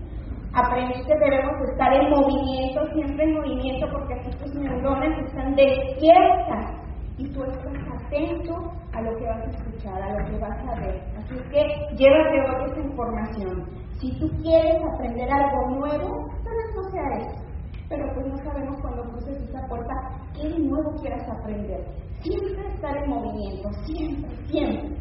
aprendí 0.55 0.95
que 1.05 1.15
debemos 1.15 1.55
estar 1.71 1.93
en 1.93 2.11
movimiento, 2.11 2.87
siempre 2.93 3.25
en 3.25 3.35
movimiento, 3.35 3.87
porque 3.93 4.15
así 4.15 4.31
tus 4.39 4.55
neuronas 4.55 5.19
están 5.27 5.55
despiertas 5.55 6.75
y 7.19 7.29
tú 7.33 7.45
estás 7.45 7.75
atento 8.05 8.73
a 8.93 9.03
lo 9.03 9.17
que 9.17 9.25
vas 9.25 9.41
a 9.41 9.51
escuchar, 9.51 10.03
a 10.03 10.13
lo 10.13 10.31
que 10.31 10.39
vas 10.39 10.59
a 10.69 10.81
ver. 10.81 11.08
Así 11.29 11.37
que 11.51 11.61
llévate 11.97 12.41
hoy 12.41 12.71
esa 12.71 12.81
información. 12.81 13.67
Si 14.01 14.19
tú 14.19 14.29
quieres 14.43 14.81
aprender 14.95 15.29
algo 15.31 15.77
nuevo, 15.77 16.27
tal 16.43 16.55
vez 16.57 16.75
no 16.75 16.83
sea 16.91 17.19
eso, 17.19 17.45
pero 17.89 18.15
pues 18.15 18.27
no 18.29 18.37
sabemos 18.39 18.81
cuando 18.81 19.03
cruces 19.11 19.43
esa 19.43 19.67
puerta 19.69 19.93
qué 20.35 20.49
de 20.49 20.59
nuevo 20.59 20.95
quieras 21.03 21.29
aprender. 21.29 21.85
Siempre 22.23 22.67
estar 22.73 22.97
en 22.97 23.11
movimiento, 23.11 23.71
siempre, 23.85 24.31
siempre. 24.47 24.97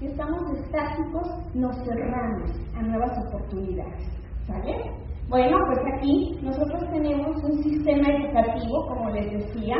Si 0.00 0.06
estamos 0.06 0.42
estáticos, 0.58 1.28
nos 1.54 1.76
cerramos 1.84 2.50
a 2.76 2.82
nuevas 2.82 3.12
oportunidades. 3.28 4.06
¿Sale? 4.46 4.92
Bueno, 5.28 5.56
pues 5.66 5.78
aquí 5.94 6.38
nosotros 6.42 6.90
tenemos 6.90 7.42
un 7.42 7.62
sistema 7.62 8.08
educativo, 8.08 8.86
como 8.88 9.10
les 9.10 9.30
decía. 9.32 9.76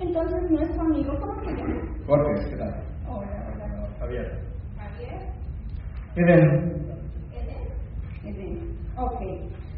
Entonces, 0.00 0.50
nuestro 0.50 0.82
amigo, 0.82 1.12
¿cómo 1.20 1.40
se 1.40 1.54
llama? 1.54 1.82
Jorge, 2.06 2.50
¿qué 2.50 2.56
tal? 2.56 2.82
Hola, 3.08 3.52
hola. 3.54 3.88
Javier. 3.98 3.98
Javier. 3.98 4.45
Eden. 6.16 6.72
Eden. 8.24 8.76
Ok. 8.96 9.20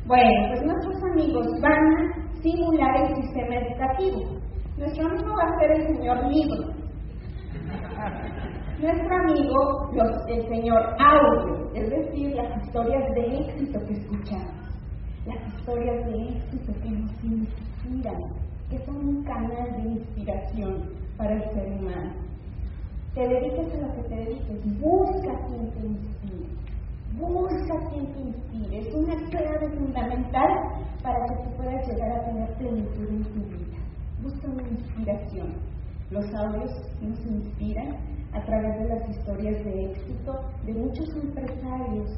Bueno, 0.07 0.31
pues 0.49 0.65
nuestros 0.65 1.03
amigos 1.11 1.47
van 1.61 1.73
a 1.73 2.41
simular 2.41 2.97
el 3.03 3.17
sistema 3.17 3.57
educativo. 3.57 4.39
Nuestro 4.77 5.07
amigo 5.09 5.35
va 5.37 5.43
a 5.43 5.59
ser 5.59 5.73
el 5.73 5.87
señor 5.97 6.25
libro. 6.29 6.79
Nuestro 8.81 9.17
amigo, 9.17 9.91
el 10.29 10.49
señor 10.49 10.81
audio, 11.01 11.71
es 11.75 11.91
decir, 11.91 12.37
las 12.37 12.65
historias 12.65 13.13
de 13.15 13.39
éxito 13.41 13.81
que 13.87 13.95
escuchamos, 13.95 14.55
las 15.27 15.55
historias 15.57 16.07
de 16.07 16.29
éxito 16.29 16.73
que 16.81 16.91
nos 16.91 17.25
inspiran, 17.25 18.23
que 18.71 18.79
son 18.87 18.97
un 18.97 19.25
canal 19.25 19.73
de 19.73 19.89
inspiración 19.91 20.85
para 21.17 21.35
el 21.35 21.43
ser 21.51 21.67
humano. 21.73 22.13
Te 23.15 23.27
dediques 23.27 23.75
a 23.75 23.87
lo 23.89 23.95
que 23.95 24.09
te 24.09 24.15
dediques, 24.15 24.81
busca 24.81 25.35
quien 25.49 25.71
te 25.73 25.87
busca 27.27 27.91
quien 27.91 28.13
te 28.13 28.21
inspire. 28.21 28.79
Es 28.79 28.95
una 28.95 29.15
clave 29.31 29.71
fundamental 29.77 30.49
para 31.03 31.27
que 31.27 31.35
tú 31.45 31.57
puedas 31.57 31.87
llegar 31.89 32.13
a 32.13 32.25
tener 32.25 32.55
plenitud 32.55 33.09
en 33.09 33.23
tu 33.25 33.41
vida. 33.41 33.79
Busca 34.23 34.49
una 34.49 34.69
inspiración. 34.69 35.55
Los 36.11 36.25
audios 36.35 36.71
nos 37.01 37.19
inspiran 37.27 37.97
a 38.33 38.43
través 38.43 38.79
de 38.79 38.89
las 38.89 39.09
historias 39.11 39.65
de 39.65 39.91
éxito 39.93 40.33
de 40.65 40.75
muchos 40.75 41.09
empresarios 41.23 42.11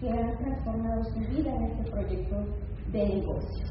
que 0.00 0.10
han 0.10 0.36
transformado 0.38 1.04
su 1.04 1.20
vida 1.20 1.54
en 1.54 1.62
este 1.64 1.90
proyecto 1.90 2.36
de 2.92 3.08
negocio. 3.08 3.66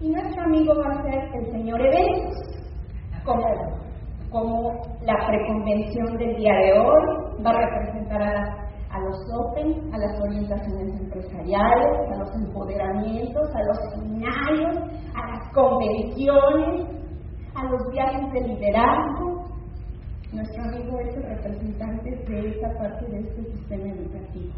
Y 0.00 0.10
nuestro 0.10 0.42
amigo 0.42 0.74
va 0.76 0.92
a 0.92 1.02
ser 1.02 1.28
el 1.34 1.50
señor 1.50 1.80
Eventos, 1.80 2.36
como, 3.24 3.44
como 4.30 4.72
la 5.02 5.26
preconvención 5.26 6.16
del 6.16 6.36
día 6.36 6.54
de 6.54 6.72
hoy, 6.78 7.44
va 7.44 7.50
a 7.50 7.66
representar 7.66 8.22
a, 8.22 8.67
a 8.90 9.00
los 9.00 9.16
Open, 9.34 9.92
a 9.92 9.98
las 9.98 10.20
orientaciones 10.20 11.00
empresariales, 11.00 12.10
a 12.12 12.16
los 12.16 12.34
empoderamientos, 12.34 13.54
a 13.54 13.62
los 13.64 13.78
seminarios, 13.92 14.78
a 15.14 15.30
las 15.30 15.52
convenciones, 15.52 16.88
a 17.54 17.64
los 17.64 17.82
viajes 17.92 18.32
de 18.32 18.40
liderazgo, 18.48 19.48
nuestro 20.32 20.62
amigo 20.62 21.00
es 21.00 21.16
el 21.16 21.22
representante 21.22 22.10
de 22.10 22.48
esta 22.50 22.68
parte 22.78 23.06
de 23.06 23.20
este 23.20 23.44
sistema 23.44 23.88
educativo. 23.88 24.52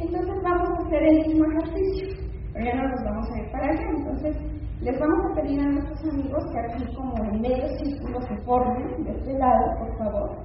Entonces 0.00 0.34
vamos 0.42 0.68
a 0.68 0.86
hacer 0.86 1.02
el 1.04 1.26
mismo 1.28 1.44
ejercicio, 1.44 2.08
pero 2.52 2.64
ya 2.64 2.74
no 2.74 2.88
nos 2.88 3.04
vamos 3.04 3.30
a 3.30 3.38
ir 3.38 3.52
para 3.52 3.66
allá. 3.66 3.88
Entonces 3.98 4.36
les 4.80 4.98
vamos 4.98 5.18
a 5.30 5.34
pedir 5.40 5.60
a 5.60 5.68
nuestros 5.68 6.12
amigos 6.12 6.44
que 6.52 6.58
aquí 6.58 6.94
como 6.96 7.24
en 7.24 7.40
medio 7.40 7.68
círculo 7.78 8.20
se 8.22 8.36
formen 8.38 9.04
de 9.04 9.10
este 9.12 9.38
lado, 9.38 9.78
por 9.78 9.98
favor. 9.98 10.38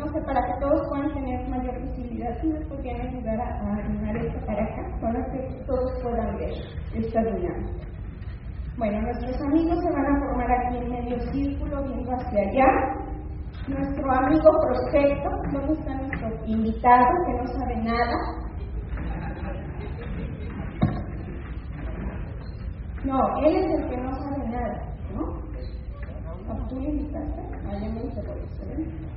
No 0.00 0.06
para 0.24 0.40
que 0.46 0.60
todos 0.60 0.88
puedan 0.88 1.12
tener 1.12 1.46
mayor 1.50 1.78
visibilidad, 1.78 2.34
si 2.40 2.48
nos 2.48 2.64
podrían 2.68 3.06
ayudar 3.06 3.38
a, 3.38 3.74
animar 3.84 4.16
esto 4.16 4.46
para 4.46 4.64
acá, 4.64 4.98
para 4.98 5.24
que 5.30 5.62
todos 5.66 5.92
puedan 6.02 6.38
ver 6.38 6.52
esta 6.94 7.22
dinámica. 7.22 7.86
Bueno, 8.78 9.02
nuestros 9.02 9.38
amigos 9.42 9.78
se 9.84 9.92
van 9.92 10.06
a 10.06 10.20
formar 10.20 10.50
aquí 10.52 10.78
en 10.78 10.90
medio 10.90 11.20
círculo, 11.32 11.82
viendo 11.84 12.12
hacia 12.12 12.40
allá. 12.40 12.96
Nuestro 13.68 14.10
amigo 14.10 14.50
prospecto, 14.62 15.28
¿dónde 15.52 15.72
está 15.74 15.94
nuestro 15.94 16.46
invitado 16.46 17.06
que 17.26 17.32
no 17.34 17.46
sabe 17.48 17.76
nada? 17.76 18.16
No, 23.04 23.38
él 23.44 23.56
es 23.56 23.80
el 23.80 23.90
que 23.90 23.96
no 23.98 24.14
sabe 24.14 24.48
nada, 24.48 24.94
¿no? 25.14 26.68
¿Tú 26.68 26.80
le 26.80 26.88
invitaste? 26.88 27.42
Ah, 27.66 27.78
ya 27.78 27.88
me 27.90 28.04
hice 28.06 28.22
por 28.22 28.36
eso, 28.38 28.62
¿eh? 28.64 29.09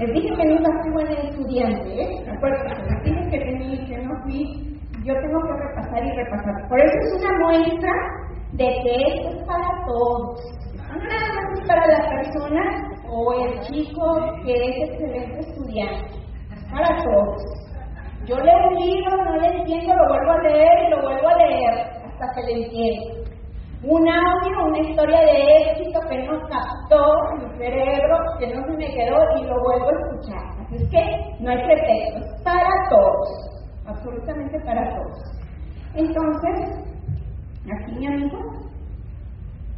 Les 0.00 0.14
dije 0.14 0.34
que 0.34 0.44
no 0.46 0.54
iba 0.54 0.68
a 0.70 0.82
ser 0.82 0.92
buena 0.92 1.12
estudiante, 1.12 2.02
¿eh? 2.02 2.24
Acuérdense, 2.34 2.82
les 2.88 3.04
dije 3.04 3.30
que 3.30 3.38
tenía 3.38 3.86
que 3.86 3.98
no 3.98 4.22
fui, 4.22 4.80
yo 5.04 5.12
tengo 5.12 5.40
que 5.42 5.52
repasar 5.52 6.06
y 6.06 6.12
repasar. 6.16 6.68
Por 6.70 6.80
eso 6.80 6.96
es 7.02 7.22
una 7.22 7.38
muestra 7.44 7.92
de 8.52 8.64
que 8.64 8.94
esto 8.96 9.28
es 9.28 9.44
para 9.44 9.84
todos. 9.84 10.40
No 10.88 10.96
nada 10.96 11.34
más 11.34 11.60
es 11.60 11.68
para 11.68 11.86
la 11.86 12.08
persona 12.16 12.62
o 13.10 13.44
el 13.44 13.60
chico 13.60 14.40
que 14.42 14.54
es 14.54 14.88
excelente 14.88 15.40
estudiante, 15.40 16.14
es 16.50 16.64
para 16.72 16.96
todos. 17.04 17.42
Yo 18.24 18.36
leo 18.36 18.68
un 18.68 18.74
libro, 18.76 19.22
no 19.22 19.36
le 19.36 19.48
entiendo, 19.48 19.96
lo 19.96 20.08
vuelvo 20.08 20.32
a 20.32 20.42
leer 20.44 20.86
y 20.86 20.90
lo 20.92 21.02
vuelvo 21.02 21.28
a 21.28 21.36
leer 21.36 21.74
hasta 22.06 22.34
que 22.36 22.42
le 22.46 22.64
entiendo. 22.64 23.19
Un 23.82 24.06
audio, 24.06 24.66
una 24.66 24.78
historia 24.78 25.20
de 25.20 25.70
éxito 25.70 26.00
que 26.10 26.18
no 26.24 26.38
captó 26.48 27.02
mi 27.38 27.56
cerebro, 27.56 28.18
que 28.38 28.54
no 28.54 28.62
se 28.66 28.76
me 28.76 28.86
quedó 28.92 29.16
y 29.38 29.44
lo 29.44 29.58
vuelvo 29.58 29.88
a 29.88 30.00
escuchar. 30.00 30.60
Así 30.60 30.76
es 30.76 30.90
que 30.90 31.42
no 31.42 31.50
hay 31.50 31.64
pretexto, 31.64 32.18
es 32.18 32.42
para 32.42 32.68
todos, 32.90 33.28
absolutamente 33.86 34.60
para 34.66 34.96
todos. 34.96 35.18
Entonces, 35.94 36.84
aquí 37.72 37.92
mi 37.96 38.06
amigo, 38.06 38.38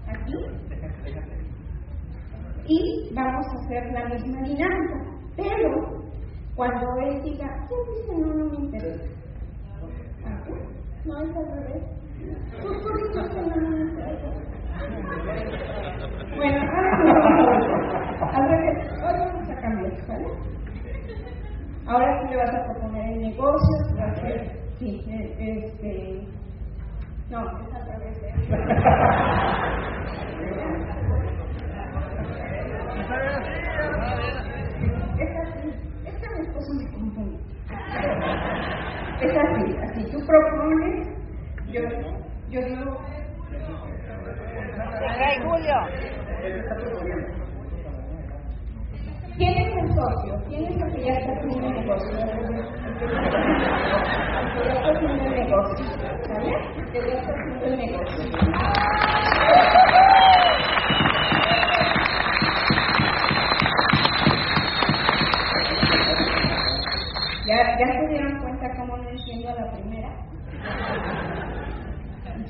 aquí, 0.09 0.35
y 2.67 3.15
vamos 3.15 3.47
a 3.47 3.65
hacer 3.65 3.93
la 3.93 4.05
misma 4.07 4.43
dinámica, 4.43 4.99
pero 5.37 6.03
cuando 6.57 6.87
él 7.03 7.23
diga, 7.23 7.47
¿qué 7.69 7.75
dice? 7.93 8.19
No, 8.19 8.35
no 8.35 8.45
me 8.51 8.57
interesa. 8.67 9.05
No 11.05 11.21
es 11.21 11.37
al 11.37 11.47
revés. 11.53 12.02
Bueno, 16.37 16.61
ahora 18.21 18.57
ahora 19.02 19.26
vamos 19.26 19.50
a 19.50 19.61
cambiar, 19.61 20.07
¿vale? 20.09 20.26
Ahora 21.87 22.21
sí 22.23 22.29
le 22.31 22.37
vas 22.37 22.55
a 22.55 22.64
proponer 22.64 23.12
el 23.12 23.23
negocio, 23.23 23.97
va 23.99 24.05
a 24.05 24.14
sí, 24.79 25.05
este, 25.38 26.26
no, 27.31 27.41
es 27.43 27.75
al 27.75 27.87
revés. 27.87 28.17
Es 35.19 35.37
así, 35.37 35.69
es 36.07 36.14
que 36.14 36.29
mi 36.29 36.47
esposo 36.47 36.75
me 36.75 36.91
confunde. 36.93 37.38
Es 39.21 39.37
así, 39.37 39.76
así, 39.83 40.11
tú 40.12 40.19
propones 40.26 41.12
yo, 41.73 41.81
yo 42.50 42.61
digo. 42.67 42.99
Julio. 45.44 45.75
¿Quién 49.37 49.55
es 49.57 49.77
el 49.77 49.88
socio? 49.94 50.42
¿Quién 50.49 50.64
es 50.64 50.83
el 50.83 50.92
que 50.92 51.05
ya 51.05 51.12
está 51.14 51.33
haciendo 51.33 51.66
el 51.66 51.73
negocio? 51.73 52.11
El 52.11 52.18
que 52.18 53.09
ya 54.64 54.73
está 54.75 54.90
haciendo 54.92 55.25
el 55.25 55.31
negocio. 55.33 55.87
¿Sale? 56.27 56.53
El 56.77 56.85
que 56.92 57.01
ya 57.01 57.14
está 57.14 57.33
haciendo 57.33 57.64
el 57.64 57.77
negocio. 57.79 58.23
¿Ya, 67.47 67.57
¿Ya 67.79 67.87
se 67.92 68.07
dieron 68.09 68.38
cuenta 68.40 68.77
cómo 68.77 68.97
no 68.99 69.09
entiendo 69.09 69.49
a 69.49 69.55
la 69.55 69.73
primera? 69.73 70.11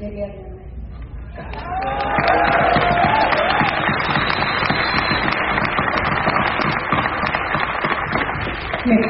Me 0.02 0.10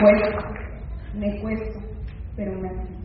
cuesta, 0.00 0.48
me 1.14 1.40
cuesta, 1.40 1.81
pero 2.37 2.52
me 2.59 2.68
confunde. 2.68 2.98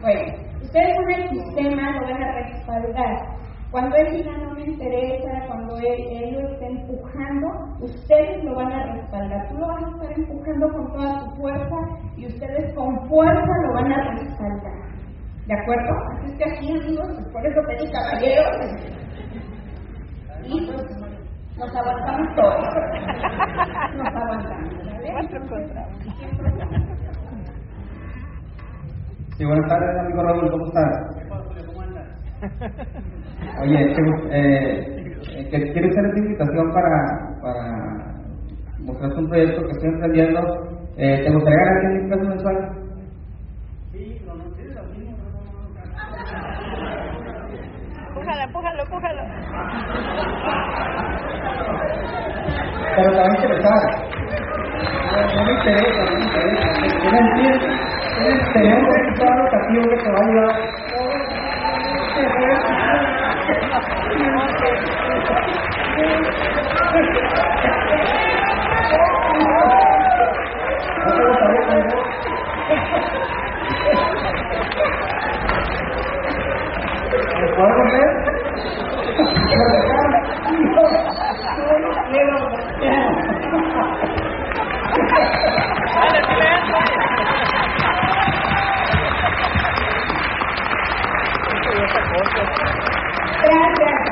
Bueno, 0.00 0.34
ustedes 0.62 0.96
con 0.96 1.10
el 1.10 1.28
sistema 1.30 1.90
lo 1.90 2.02
van 2.02 2.22
a 2.22 2.32
respaldar. 2.34 3.37
Cuando 3.70 3.96
él 3.96 4.16
diga 4.16 4.32
no 4.38 4.54
me 4.54 4.62
interesa, 4.64 5.46
cuando 5.46 5.76
él, 5.76 6.00
él, 6.10 6.40
lo 6.40 6.48
esté 6.48 6.66
empujando, 6.66 7.48
ustedes 7.80 8.42
lo 8.44 8.54
van 8.54 8.72
a 8.72 8.94
respaldar. 8.94 9.48
Tú 9.48 9.58
lo 9.58 9.66
vas 9.68 9.84
a 9.84 9.88
estar 9.88 10.18
empujando 10.18 10.68
con 10.72 10.92
toda 10.92 11.20
tu 11.20 11.30
fuerza 11.36 11.76
y 12.16 12.26
ustedes 12.26 12.74
con 12.74 13.08
fuerza 13.08 13.52
lo 13.66 13.74
van 13.74 13.92
a 13.92 14.14
respaldar. 14.14 14.88
¿De 15.46 15.54
acuerdo? 15.54 15.92
Así 16.12 16.26
es 16.30 16.38
que 16.38 16.44
aquí, 16.44 16.72
amigos, 16.72 17.08
por 17.30 17.46
eso 17.46 17.60
pedí 17.66 17.90
caballeros. 17.90 18.56
Y 20.44 20.66
pues 20.66 20.86
nos 21.58 21.76
avanzamos 21.76 22.34
todos. 22.36 22.64
Nos 23.96 24.14
avanzamos. 24.14 24.74
¿vale? 24.86 25.08
Sí, 29.36 29.44
buenas 29.44 29.68
tardes, 29.68 29.98
amigo 30.00 30.22
Raúl, 30.22 30.50
¿cómo 30.50 30.66
estás? 30.66 31.18
Oye, 33.40 33.94
eh, 34.30 34.98
que 35.50 35.72
quiero 35.72 35.88
hacer 35.90 36.04
esta 36.06 36.18
invitación 36.18 36.72
para, 36.72 37.40
para 37.40 37.62
mostrarte 38.78 39.18
un 39.20 39.28
proyecto 39.28 39.62
que 39.62 39.72
estoy 39.72 39.88
emprendiendo. 39.90 40.40
Eh, 40.96 41.22
¿Te 41.24 41.30
gustaría 41.30 41.58
ganar 41.58 41.80
100 41.80 42.08
pesos 42.10 42.28
mensuales? 42.28 42.64
Sí, 43.92 44.22
lo 44.26 44.34
no 44.34 44.44
Empújalo, 48.08 48.42
empújalo, 48.42 48.82
empújalo. 48.82 49.22
Pero 52.96 53.10
te 53.10 53.16
va 53.16 53.24
a 53.24 53.28
interesar. 53.28 53.82
No, 55.36 55.44
me 55.44 55.52
interesa, 55.52 56.02
no 56.04 56.18
me 56.18 56.24
interesa. 56.24 56.66
Yo 57.04 57.10
no 57.12 57.18
entiendo. 57.18 57.66
Tenemos 58.52 58.82
un 58.82 58.94
resultado 58.94 59.40
educativo 59.40 59.84
que 59.90 59.96
te 59.96 60.10
va 60.10 60.18
a 60.18 60.22
ayudar. 60.26 60.78
Gracias, 63.48 63.72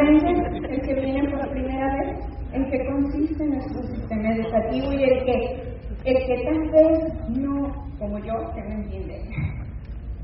¿Comprenden 0.02 0.66
el 0.66 0.82
que 0.82 0.96
viene 0.96 1.30
por 1.30 1.48
primera 1.52 1.96
vez? 1.98 2.18
¿En 2.54 2.72
qué 2.72 2.86
consiste 2.88 3.46
nuestro 3.46 3.84
sistema 3.84 4.34
educativo 4.34 4.94
y 4.94 5.04
el 5.04 5.26
que, 5.26 5.78
el 6.06 6.26
que 6.26 6.44
tal 6.44 6.72
vez 6.72 7.30
no, 7.30 7.72
como 8.00 8.18
yo, 8.18 8.34
que 8.56 8.64
no 8.64 8.82
entiende 8.82 9.22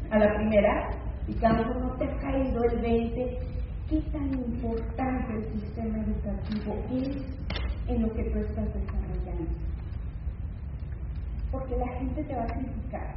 a 0.09 0.17
la 0.17 0.35
primera, 0.35 0.89
y 1.27 1.33
cuando 1.35 1.63
no 1.75 1.95
te 1.97 2.05
ha 2.05 2.17
caído 2.17 2.63
el 2.63 2.81
20 2.81 3.39
qué 3.87 4.01
tan 4.11 4.33
importante 4.33 5.33
el 5.35 5.61
sistema 5.61 5.97
educativo 5.99 6.75
es 6.93 7.37
en 7.87 8.01
lo 8.01 8.11
que 8.15 8.23
tú 8.31 8.39
estás 8.39 8.73
desarrollando. 8.73 9.51
Porque 11.51 11.75
la 11.77 11.99
gente 11.99 12.23
te 12.23 12.35
va 12.35 12.45
a 12.45 12.47
criticar. 12.47 13.15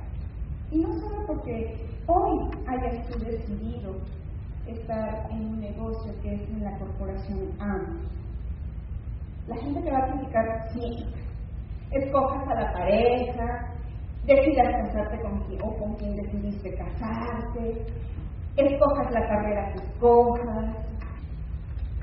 Y 0.70 0.80
no 0.80 0.92
solo 0.92 1.26
porque 1.26 1.86
hoy 2.06 2.50
hayas 2.66 3.06
tú 3.06 3.18
decidido 3.18 3.96
estar 4.72 5.30
en 5.30 5.46
un 5.46 5.60
negocio 5.60 6.12
que 6.22 6.34
es 6.34 6.48
en 6.48 6.64
la 6.64 6.78
corporación 6.78 7.50
AM. 7.60 8.00
La 9.46 9.56
gente 9.56 9.82
te 9.82 9.90
va 9.90 9.98
a 9.98 10.10
criticar 10.10 10.70
siempre. 10.72 11.20
Escojas 11.90 12.48
a 12.48 12.54
la 12.54 12.72
pareja, 12.72 13.74
decidas 14.26 14.86
casarte 14.86 15.20
con 15.22 15.40
quien 15.44 15.62
o 15.62 15.76
con 15.76 15.94
quien 15.96 16.16
decidiste 16.16 16.74
casarte, 16.74 17.84
escojas 18.56 19.10
la 19.12 19.26
carrera 19.28 19.72
que 19.72 19.82
escojas, 19.82 20.76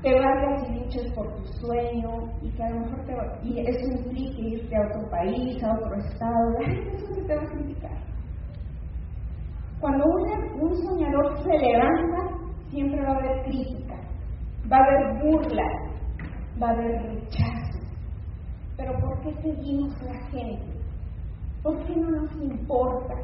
te 0.02 0.14
vayas 0.14 0.68
y 0.68 0.74
luches 0.74 1.12
por 1.12 1.26
tu 1.34 1.44
sueño 1.60 2.30
y 2.42 2.50
que 2.50 2.62
a 2.62 2.70
lo 2.70 2.80
mejor 2.80 3.04
te 3.04 3.48
y 3.48 3.60
eso 3.60 4.10
irte 4.14 4.76
a 4.76 4.86
otro 4.86 5.10
país, 5.10 5.62
a 5.62 5.72
otro 5.74 5.94
estado, 5.96 6.50
la 6.60 6.66
gente 6.66 6.96
eso 6.96 7.26
te 7.26 7.34
va 7.34 7.42
a 7.42 7.46
criticar. 7.46 7.98
Cuando 9.80 10.04
un 10.60 10.74
soñador 10.76 11.38
se 11.42 11.58
levanta, 11.58 12.47
siempre 12.70 13.00
va 13.02 13.12
a 13.12 13.16
haber 13.16 13.42
crítica, 13.44 13.94
va 14.70 14.76
a 14.76 14.84
haber 14.84 15.22
burla, 15.22 15.64
va 16.62 16.68
a 16.68 16.72
haber 16.72 17.02
rechazo. 17.02 17.78
Pero 18.76 18.98
¿por 19.00 19.20
qué 19.20 19.34
seguimos 19.42 19.92
la 20.02 20.14
gente? 20.30 20.78
¿Por 21.62 21.78
qué 21.84 21.96
no 21.96 22.10
nos 22.10 22.32
importa? 22.36 23.14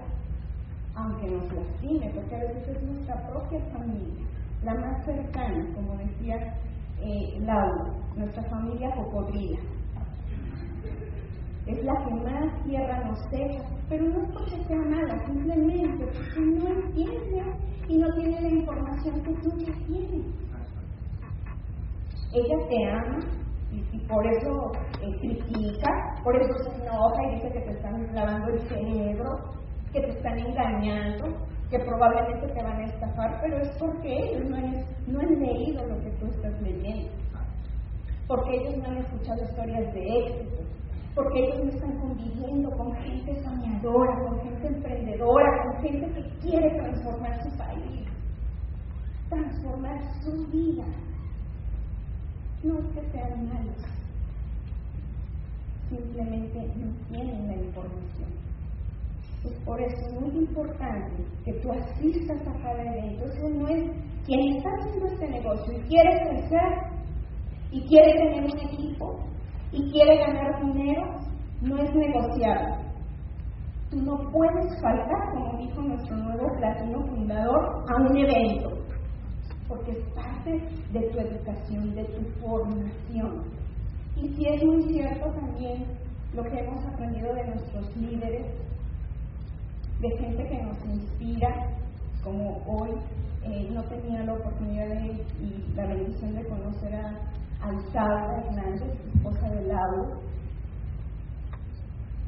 Aunque 0.97 1.27
nos 1.27 1.53
lastime, 1.53 2.11
porque 2.15 2.37
a 2.37 2.41
veces 2.41 2.69
es 2.69 2.83
nuestra 2.83 3.29
propia 3.29 3.61
familia, 3.73 4.25
la 4.63 4.75
más 4.75 5.05
cercana, 5.05 5.67
como 5.75 5.97
decía 5.97 6.55
eh, 7.01 7.39
Laura, 7.41 7.93
nuestra 8.17 8.43
familia 8.45 8.91
cocodrila. 8.95 9.59
Es 11.67 11.83
la 11.83 11.95
que 12.05 12.15
más 12.15 12.65
tierra 12.65 13.05
nos 13.05 13.31
deja, 13.31 13.65
pero 13.89 14.05
no 14.05 14.23
es 14.23 14.29
porque 14.33 14.65
sea 14.65 14.77
mala, 14.77 15.25
simplemente 15.27 16.05
porque 16.05 16.41
no 16.41 16.69
entiende 16.69 17.43
y 17.89 17.99
no 17.99 18.15
tiene 18.15 18.41
la 18.41 18.49
información 18.49 19.21
que 19.23 19.35
tú 19.35 19.51
ya 19.59 19.73
tienes. 19.87 20.27
Ella 22.35 22.69
te 22.69 22.91
ama 22.91 23.19
y, 23.71 23.99
por 24.07 24.27
eso 24.27 24.73
eh, 25.01 25.19
critica, 25.21 26.21
por 26.23 26.37
eso 26.37 26.53
se 26.65 26.83
enoja 26.83 27.23
y 27.23 27.35
dice 27.37 27.53
que 27.53 27.61
te 27.61 27.71
están 27.71 28.15
lavando 28.15 28.53
el 28.53 28.61
cerebro, 28.69 29.31
que 29.93 30.01
te 30.01 30.11
están 30.11 30.39
engañando, 30.39 31.27
que 31.71 31.79
probablemente 31.79 32.49
te 32.49 32.63
van 32.63 32.83
a 32.83 32.87
estafar, 32.87 33.41
pero 33.41 33.59
es 33.59 33.69
porque 33.79 34.17
ellos 34.17 34.51
no 34.51 34.59
no 35.07 35.21
han 35.21 35.39
leído 35.39 35.87
lo 35.87 36.01
que 36.01 36.11
tú 36.19 36.27
estás 36.27 36.61
leyendo, 36.63 37.11
porque 38.27 38.57
ellos 38.57 38.79
no 38.79 38.85
han 38.87 38.99
escuchado 38.99 39.45
historias 39.45 39.93
de 39.93 40.19
éxito, 40.19 40.54
porque 41.15 41.39
ellos 41.39 41.65
no 41.65 41.71
están 41.71 41.99
conviviendo 42.01 42.71
con 42.77 42.93
gente 42.97 43.43
soñadora, 43.43 44.19
con 44.25 44.41
gente 44.41 44.67
emprendedora, 44.67 45.63
con 45.63 45.83
gente 45.83 46.13
que 46.13 46.49
quiere 46.49 46.71
transformar 46.71 47.43
su 47.43 47.57
país, 47.57 48.09
transformar 49.29 50.01
su 50.23 50.47
vida. 50.49 50.85
No 52.65 52.79
es 52.79 52.87
que 52.95 53.11
sean 53.13 53.49
malos, 53.49 53.85
simplemente 55.89 56.73
no 56.77 56.93
tienen 57.09 57.47
la 57.47 57.57
información. 57.57 58.45
Es 59.45 59.53
por 59.61 59.81
eso 59.81 60.21
muy 60.21 60.39
importante 60.39 61.23
que 61.45 61.53
tú 61.61 61.71
asistas 61.71 62.41
a 62.49 62.63
cada 62.63 62.83
evento. 62.83 63.27
Eso 63.27 63.49
no 63.51 63.69
es 63.69 63.91
quien 64.25 64.57
está 64.57 64.71
haciendo 64.71 65.07
este 65.07 65.29
negocio 65.29 65.79
y 65.79 65.83
quiere 65.83 66.29
crecer 66.29 66.73
y 67.71 67.87
quiere 67.87 68.13
tener 68.15 68.45
un 68.45 68.59
equipo 68.59 69.21
y 69.75 69.91
quiere 69.91 70.19
ganar 70.19 70.65
dinero, 70.65 71.03
no 71.61 71.77
es 71.79 71.95
negociable. 71.95 72.77
Tú 73.91 74.03
no 74.03 74.17
puedes 74.31 74.81
faltar, 74.81 75.31
como 75.33 75.59
dijo 75.59 75.83
nuestro 75.83 76.17
nuevo 76.17 76.47
platino 76.59 77.05
fundador, 77.07 77.85
a 77.89 77.97
un 77.97 78.17
evento, 78.17 78.79
porque 79.67 79.93
es 79.93 80.05
parte 80.15 80.61
de 80.93 81.01
tu 81.11 81.19
educación, 81.19 81.95
de 81.95 82.05
tu 82.05 82.23
formación. 82.41 83.43
Y 84.17 84.29
si 84.29 84.47
es 84.47 84.63
muy 84.65 84.83
cierto 84.85 85.27
también 85.33 85.85
lo 86.35 86.45
que 86.45 86.61
hemos 86.61 86.85
aprendido 86.87 87.35
de 87.35 87.47
nuestros 87.47 87.97
líderes, 87.97 88.47
de 90.01 90.11
gente 90.19 90.49
que 90.49 90.63
nos 90.63 90.85
inspira, 90.87 91.71
como 92.23 92.63
hoy 92.67 92.91
eh, 93.45 93.69
no 93.73 93.83
tenía 93.85 94.25
la 94.25 94.35
oportunidad 94.35 94.89
de, 94.89 95.25
y 95.41 95.73
la 95.75 95.87
bendición 95.87 96.35
de 96.35 96.45
conocer 96.47 96.95
a 96.95 97.15
Alzada 97.65 98.43
Hernández, 98.43 98.93
esposa 99.15 99.49
de 99.49 99.67
Lauro, 99.67 100.21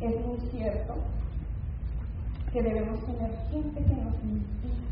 es 0.00 0.26
muy 0.26 0.38
cierto 0.50 0.94
que 2.50 2.62
debemos 2.62 3.04
tener 3.04 3.30
gente 3.50 3.84
que 3.84 3.94
nos 3.96 4.14
inspire. 4.24 4.86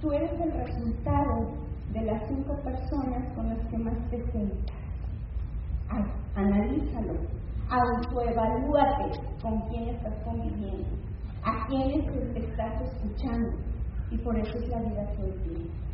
Tú 0.00 0.12
eres 0.12 0.32
el 0.40 0.52
resultado 0.52 1.52
de 1.92 2.02
las 2.02 2.26
cinco 2.26 2.56
personas 2.64 3.34
con 3.36 3.48
las 3.48 3.66
que 3.68 3.78
más 3.78 4.10
te 4.10 4.32
sientas. 4.32 4.76
Analízalo, 6.34 7.14
autoevalúate 7.70 9.20
con 9.40 9.60
quién 9.68 9.90
estás 9.90 10.14
conviviendo, 10.24 10.88
a 11.44 11.66
quiénes 11.68 12.08
estás 12.34 12.82
escuchando, 12.82 13.50
y 14.10 14.18
por 14.18 14.36
eso 14.36 14.58
es 14.58 14.68
la 14.70 14.80
vida 14.80 15.06
que 15.12 15.22
hoy 15.22 15.32
tienes. 15.44 15.90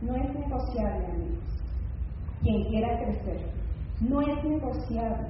No 0.00 0.14
es 0.14 0.32
negociable, 0.32 1.06
amigos. 1.06 1.44
Quien 2.42 2.64
quiera 2.68 2.98
crecer, 2.98 3.40
no 4.00 4.20
es 4.20 4.44
negociable 4.44 5.26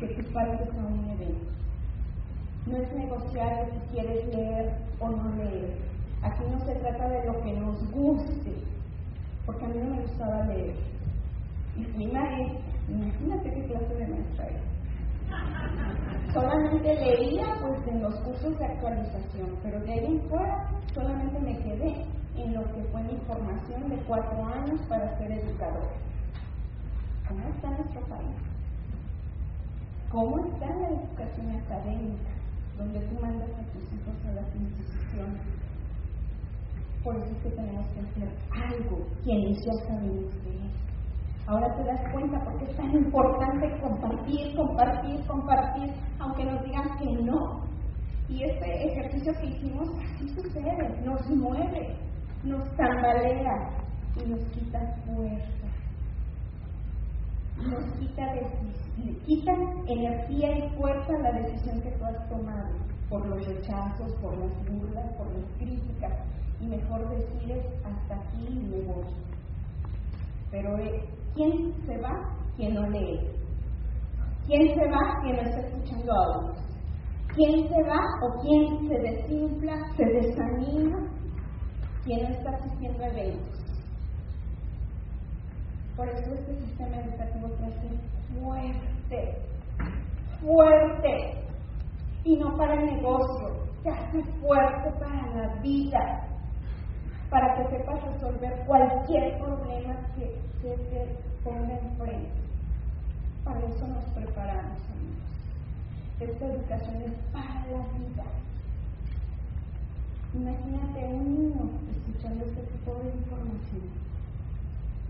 que 0.00 0.08
tú 0.08 0.22
faltes 0.32 0.68
a 0.74 0.86
un 0.86 1.10
evento. 1.10 1.46
No 2.66 2.76
es 2.76 2.92
negociable 2.92 3.70
si 3.72 3.94
quieres 3.94 4.34
leer 4.34 4.78
o 4.98 5.10
no 5.10 5.36
leer. 5.36 5.76
Aquí 6.22 6.42
no 6.50 6.58
se 6.64 6.74
trata 6.74 7.08
de 7.08 7.24
lo 7.24 7.40
que 7.40 7.52
nos 7.52 7.90
guste, 7.92 8.52
porque 9.46 9.64
a 9.64 9.68
mí 9.68 9.78
no 9.78 9.94
me 9.94 10.02
gustaba 10.02 10.44
leer. 10.46 10.74
Y 11.76 11.80
mi 11.96 12.06
maestra, 12.08 12.60
imagínate 12.88 13.52
qué 13.52 13.64
clase 13.66 13.94
de 13.94 14.08
maestra. 14.08 14.48
Solamente 16.34 16.94
leía 16.96 17.46
pues 17.62 17.86
en 17.86 18.02
los 18.02 18.14
cursos 18.20 18.58
de 18.58 18.64
actualización, 18.66 19.56
pero 19.62 19.80
de 19.80 19.92
ahí 19.92 20.06
en 20.06 20.28
fuera 20.28 20.68
solamente 20.92 21.38
me 21.38 21.56
quedé 21.58 22.04
en 22.42 22.54
lo 22.54 22.64
que 22.72 22.82
fue 22.90 23.02
mi 23.02 23.16
formación 23.26 23.88
de 23.88 23.96
cuatro 24.06 24.44
años 24.46 24.80
para 24.88 25.16
ser 25.18 25.32
educador. 25.32 25.88
¿Cómo 27.28 27.48
está 27.48 27.70
nuestro 27.70 28.00
país? 28.06 28.36
¿Cómo 30.10 30.38
está 30.46 30.66
la 30.66 30.88
educación 30.88 31.50
académica, 31.54 32.30
donde 32.76 33.00
tú 33.00 33.20
mandas 33.20 33.50
a 33.50 33.72
tus 33.72 33.84
hijos 33.92 34.26
a 34.26 34.32
las 34.32 34.56
instituciones? 34.56 35.40
Por 37.04 37.16
eso 37.16 37.26
es 37.26 37.42
que 37.42 37.50
tenemos 37.50 37.86
que 37.88 38.00
hacer 38.00 38.28
algo, 38.50 39.06
quienes 39.22 39.56
ya 39.64 39.72
sabemos 39.86 40.34
de. 40.44 40.60
Ahora 41.46 41.74
te 41.76 41.84
das 41.84 42.00
cuenta 42.12 42.44
por 42.44 42.58
qué 42.58 42.64
es 42.64 42.76
tan 42.76 42.92
importante 42.92 43.80
compartir, 43.80 44.56
compartir, 44.56 45.26
compartir, 45.26 45.94
aunque 46.18 46.44
nos 46.44 46.64
digan 46.64 46.98
que 46.98 47.22
no. 47.22 47.64
Y 48.28 48.44
este 48.44 48.92
ejercicio 48.92 49.32
que 49.40 49.46
hicimos 49.46 49.88
así 49.98 50.28
sucede, 50.28 51.02
nos 51.04 51.26
mueve, 51.30 51.96
nos 52.44 52.64
tambalea 52.76 53.68
y 54.16 54.28
nos 54.28 54.40
quita 54.52 54.78
fuerza. 55.04 55.66
Nos 57.58 57.84
quita, 57.98 58.24
quita 59.26 59.52
energía 59.86 60.58
y 60.58 60.76
fuerza 60.76 61.12
la 61.18 61.32
decisión 61.32 61.82
que 61.82 61.90
tú 61.90 62.04
has 62.04 62.28
tomado 62.30 62.74
por 63.10 63.26
los 63.26 63.46
rechazos, 63.46 64.14
por 64.22 64.38
las 64.38 64.52
burlas, 64.66 65.14
por 65.16 65.26
las 65.34 65.44
críticas. 65.58 66.12
Y 66.60 66.68
mejor 66.68 67.08
decides 67.10 67.66
hasta 67.84 68.14
aquí 68.14 68.46
y 68.48 68.54
me. 68.54 68.80
Pero 70.50 70.78
eh, 70.78 71.04
¿quién 71.34 71.74
se 71.86 71.98
va? 71.98 72.12
Quien 72.56 72.74
no 72.74 72.88
lee. 72.88 73.20
¿Quién 74.46 74.74
se 74.74 74.90
va? 74.90 75.20
Quien 75.22 75.36
no 75.36 75.42
está 75.42 75.60
escuchando 75.60 76.12
audios. 76.12 76.58
¿Quién 77.34 77.68
se 77.68 77.82
va 77.82 78.00
o 78.22 78.42
quién 78.42 78.88
se 78.88 78.98
desinfla, 78.98 79.74
se 79.96 80.04
desanima 80.04 81.19
quien 82.04 82.22
no 82.22 82.28
está 82.30 82.50
asistiendo 82.50 83.04
a 83.04 83.08
eventos. 83.08 83.60
Por 85.96 86.08
eso 86.08 86.34
este 86.34 86.56
sistema 86.60 86.96
educativo 86.96 87.48
que 87.58 87.64
hace 87.64 87.88
fuerte, 88.40 89.38
fuerte, 90.40 91.44
y 92.24 92.36
no 92.36 92.56
para 92.56 92.74
el 92.74 92.86
negocio, 92.86 93.56
te 93.82 93.90
hace 93.90 94.22
fuerte 94.40 94.90
para 94.98 95.26
la 95.34 95.54
vida, 95.62 96.26
para 97.30 97.54
que 97.56 97.76
sepas 97.76 98.02
resolver 98.02 98.64
cualquier 98.66 99.38
problema 99.38 99.94
que 100.16 100.40
se 100.60 100.76
te 100.76 101.16
ponga 101.42 101.78
enfrente. 101.78 102.40
Para 103.44 103.60
eso 103.60 103.86
nos 103.86 104.04
preparamos, 104.14 104.78
amigos. 104.90 105.30
Esta 106.20 106.46
educación 106.46 107.02
es 107.02 107.14
para 107.32 107.66
la 107.66 107.82
vida. 107.98 108.24
Imagínate 110.32 111.04
un 111.06 111.34
niño 111.34 111.70
escuchando 111.90 112.44
este 112.44 112.62
tipo 112.62 112.94
de 113.02 113.10
información. 113.18 113.82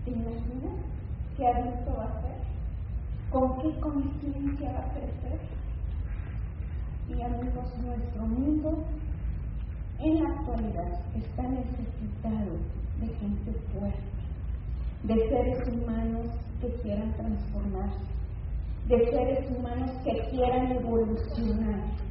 ¿Te 0.03 0.11
imaginas 0.11 0.81
qué 1.37 1.47
adulto 1.47 1.95
va 1.95 2.05
a 2.05 2.21
ser? 2.21 2.41
¿Con 3.29 3.61
qué 3.61 3.79
conciencia 3.79 4.71
va 4.73 4.79
a 4.79 4.93
crecer? 4.93 5.39
Y 7.07 7.21
amigos, 7.21 7.65
nuestro 7.85 8.25
mundo 8.25 8.83
en 9.99 10.23
la 10.23 10.29
actualidad 10.29 10.99
está 11.15 11.43
necesitado 11.43 12.57
de 12.99 13.07
gente 13.07 13.51
fuerte, 13.73 14.01
de 15.03 15.29
seres 15.29 15.67
humanos 15.67 16.25
que 16.61 16.73
quieran 16.81 17.13
transformarse, 17.13 18.05
de 18.87 19.11
seres 19.11 19.51
humanos 19.55 19.91
que 20.03 20.17
quieran 20.31 20.71
evolucionar. 20.71 22.10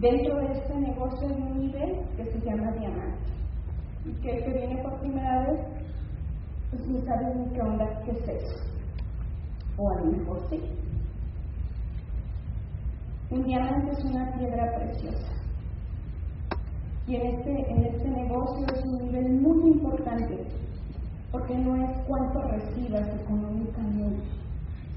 Dentro 0.00 0.36
de 0.36 0.52
este 0.52 0.74
negocio 0.76 1.26
hay 1.26 1.42
un 1.42 1.58
nivel 1.58 1.98
que 2.16 2.24
se 2.24 2.38
llama 2.44 2.70
diamante 2.70 3.32
y 4.04 4.12
que 4.22 4.30
el 4.30 4.44
que 4.44 4.52
viene 4.52 4.80
por 4.80 4.94
primera 5.00 5.48
vez 5.48 5.58
pues 6.70 6.86
no 6.86 7.00
sabe 7.00 7.34
ni 7.34 7.52
qué 7.52 7.60
onda 7.60 8.00
qué 8.04 8.12
es 8.12 8.28
eso. 8.28 8.62
O 9.76 9.90
a 9.90 9.94
lo 9.96 10.04
mejor 10.12 10.40
sí. 10.50 10.60
Un 13.32 13.42
diamante 13.42 13.90
es 13.90 14.04
una 14.04 14.32
piedra 14.38 14.72
preciosa. 14.76 15.32
Y 17.08 17.16
en 17.16 17.26
este, 17.26 17.88
este 17.88 18.08
negocio 18.08 18.66
es 18.72 18.84
un 18.84 19.04
nivel 19.04 19.32
muy 19.40 19.72
importante, 19.72 20.46
porque 21.32 21.58
no 21.58 21.74
es 21.74 21.90
cuánto 22.06 22.40
recibas 22.42 23.08
económicamente, 23.20 24.22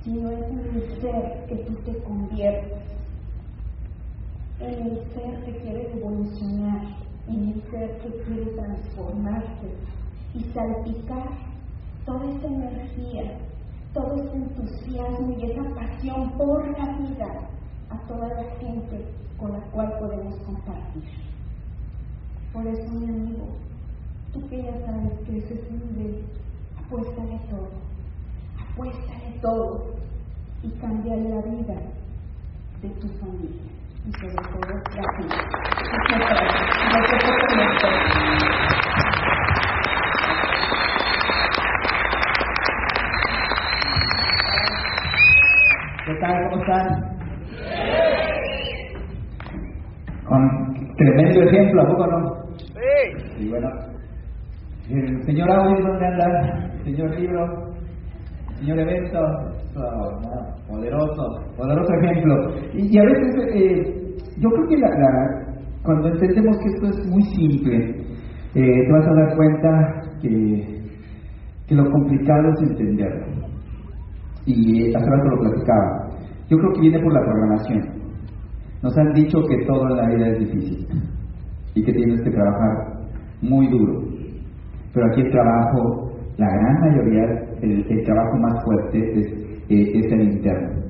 sino 0.04 0.30
es 0.30 0.46
el 0.46 1.02
ser 1.02 1.46
que 1.48 1.56
tú 1.56 1.74
te 1.86 1.98
conviertes, 2.04 2.91
el 4.68 5.02
ser 5.14 5.44
que 5.44 5.58
quiere 5.58 5.92
evolucionar, 5.94 6.82
en 7.28 7.50
el 7.50 7.62
ser 7.72 7.98
que 8.00 8.10
quiere 8.24 8.46
transformarse 8.52 9.68
y 10.34 10.44
salpicar 10.54 11.30
toda 12.06 12.26
esa 12.30 12.48
energía, 12.48 13.38
todo 13.94 14.16
ese 14.24 14.36
entusiasmo 14.36 15.36
y 15.38 15.52
esa 15.52 15.64
pasión 15.76 16.32
por 16.38 16.68
la 16.78 16.98
vida 16.98 17.50
a 17.90 17.98
toda 18.08 18.28
la 18.28 18.44
gente 18.60 19.06
con 19.38 19.52
la 19.52 19.60
cual 19.72 19.98
podemos 20.00 20.36
compartir. 20.46 21.04
Por 22.54 22.68
eso, 22.68 22.92
mi 22.92 23.06
amigo, 23.06 23.48
tú 24.34 24.48
que 24.48 24.64
ya 24.64 24.86
sabes 24.86 25.20
que 25.26 25.38
ese 25.38 25.54
es 25.56 25.70
un 25.72 25.98
nivel, 25.98 26.24
apuéstale 26.78 27.40
todo, 27.50 27.70
apuéstale 28.60 29.40
todo 29.42 29.86
y 30.64 30.70
cambia 30.80 31.16
la 31.16 31.42
vida 31.42 31.82
de 32.82 32.90
tu 32.90 33.08
familia 33.20 33.81
y 34.06 34.12
sobre 34.14 34.36
todo 34.36 34.60
gracias. 34.62 35.06
Por. 35.18 35.28
¿Qué 46.06 46.14
tal? 46.20 46.50
¿Cómo 46.50 46.62
están? 46.62 46.86
Con 50.26 50.96
tremendo 50.98 51.42
ejemplo, 51.44 51.82
¿a 51.82 51.88
poco 51.88 52.08
no? 52.08 52.18
Sí. 52.58 53.44
Y 53.44 53.50
bueno, 53.50 53.70
el 54.90 55.24
señor 55.26 55.52
audio, 55.52 55.86
¿dónde 55.86 56.06
anda? 56.08 56.72
Señor 56.84 57.20
libro, 57.20 57.74
señor 58.60 58.80
evento, 58.80 59.20
¿no? 59.76 60.41
Poderoso, 60.82 61.24
poderoso 61.58 61.94
ejemplo. 61.94 62.36
Y, 62.74 62.98
a 62.98 63.04
veces, 63.04 63.36
eh, 63.54 64.16
yo 64.40 64.50
creo 64.50 64.68
que 64.68 64.78
la, 64.78 64.90
cuando 65.84 66.08
entendemos 66.10 66.58
que 66.58 66.70
esto 66.70 66.88
es 66.88 67.08
muy 67.08 67.24
simple, 67.36 67.96
eh, 68.56 68.86
te 68.86 68.92
vas 68.92 69.08
a 69.08 69.14
dar 69.14 69.36
cuenta 69.36 70.02
que, 70.22 70.82
que 71.68 71.76
lo 71.76 71.90
complicado 71.92 72.50
es 72.50 72.70
entenderlo. 72.70 73.26
Y 74.46 74.94
hace 74.94 75.06
rato 75.06 75.30
lo 75.30 75.40
platicaba. 75.40 76.10
Yo 76.50 76.58
creo 76.58 76.74
que 76.74 76.82
viene 76.82 77.00
por 77.00 77.14
la 77.14 77.22
programación. 77.22 78.02
Nos 78.82 78.98
han 78.98 79.14
dicho 79.14 79.40
que 79.48 79.66
todo 79.66 79.90
en 79.90 79.98
la 79.98 80.08
vida 80.08 80.28
es 80.30 80.40
difícil 80.40 80.88
y 81.76 81.84
que 81.84 81.94
tienes 81.94 82.22
que 82.22 82.32
trabajar 82.32 83.02
muy 83.42 83.68
duro. 83.68 84.02
Pero 84.94 85.06
aquí 85.06 85.22
el 85.22 85.32
trabajo, 85.32 86.12
la 86.38 86.48
gran 86.48 86.80
mayoría, 86.82 87.24
el 87.62 88.04
trabajo 88.04 88.38
más 88.40 88.64
fuerte 88.66 89.20
es, 89.20 89.51
eh, 89.72 89.92
es 89.96 90.12
el 90.12 90.22
interno. 90.34 90.82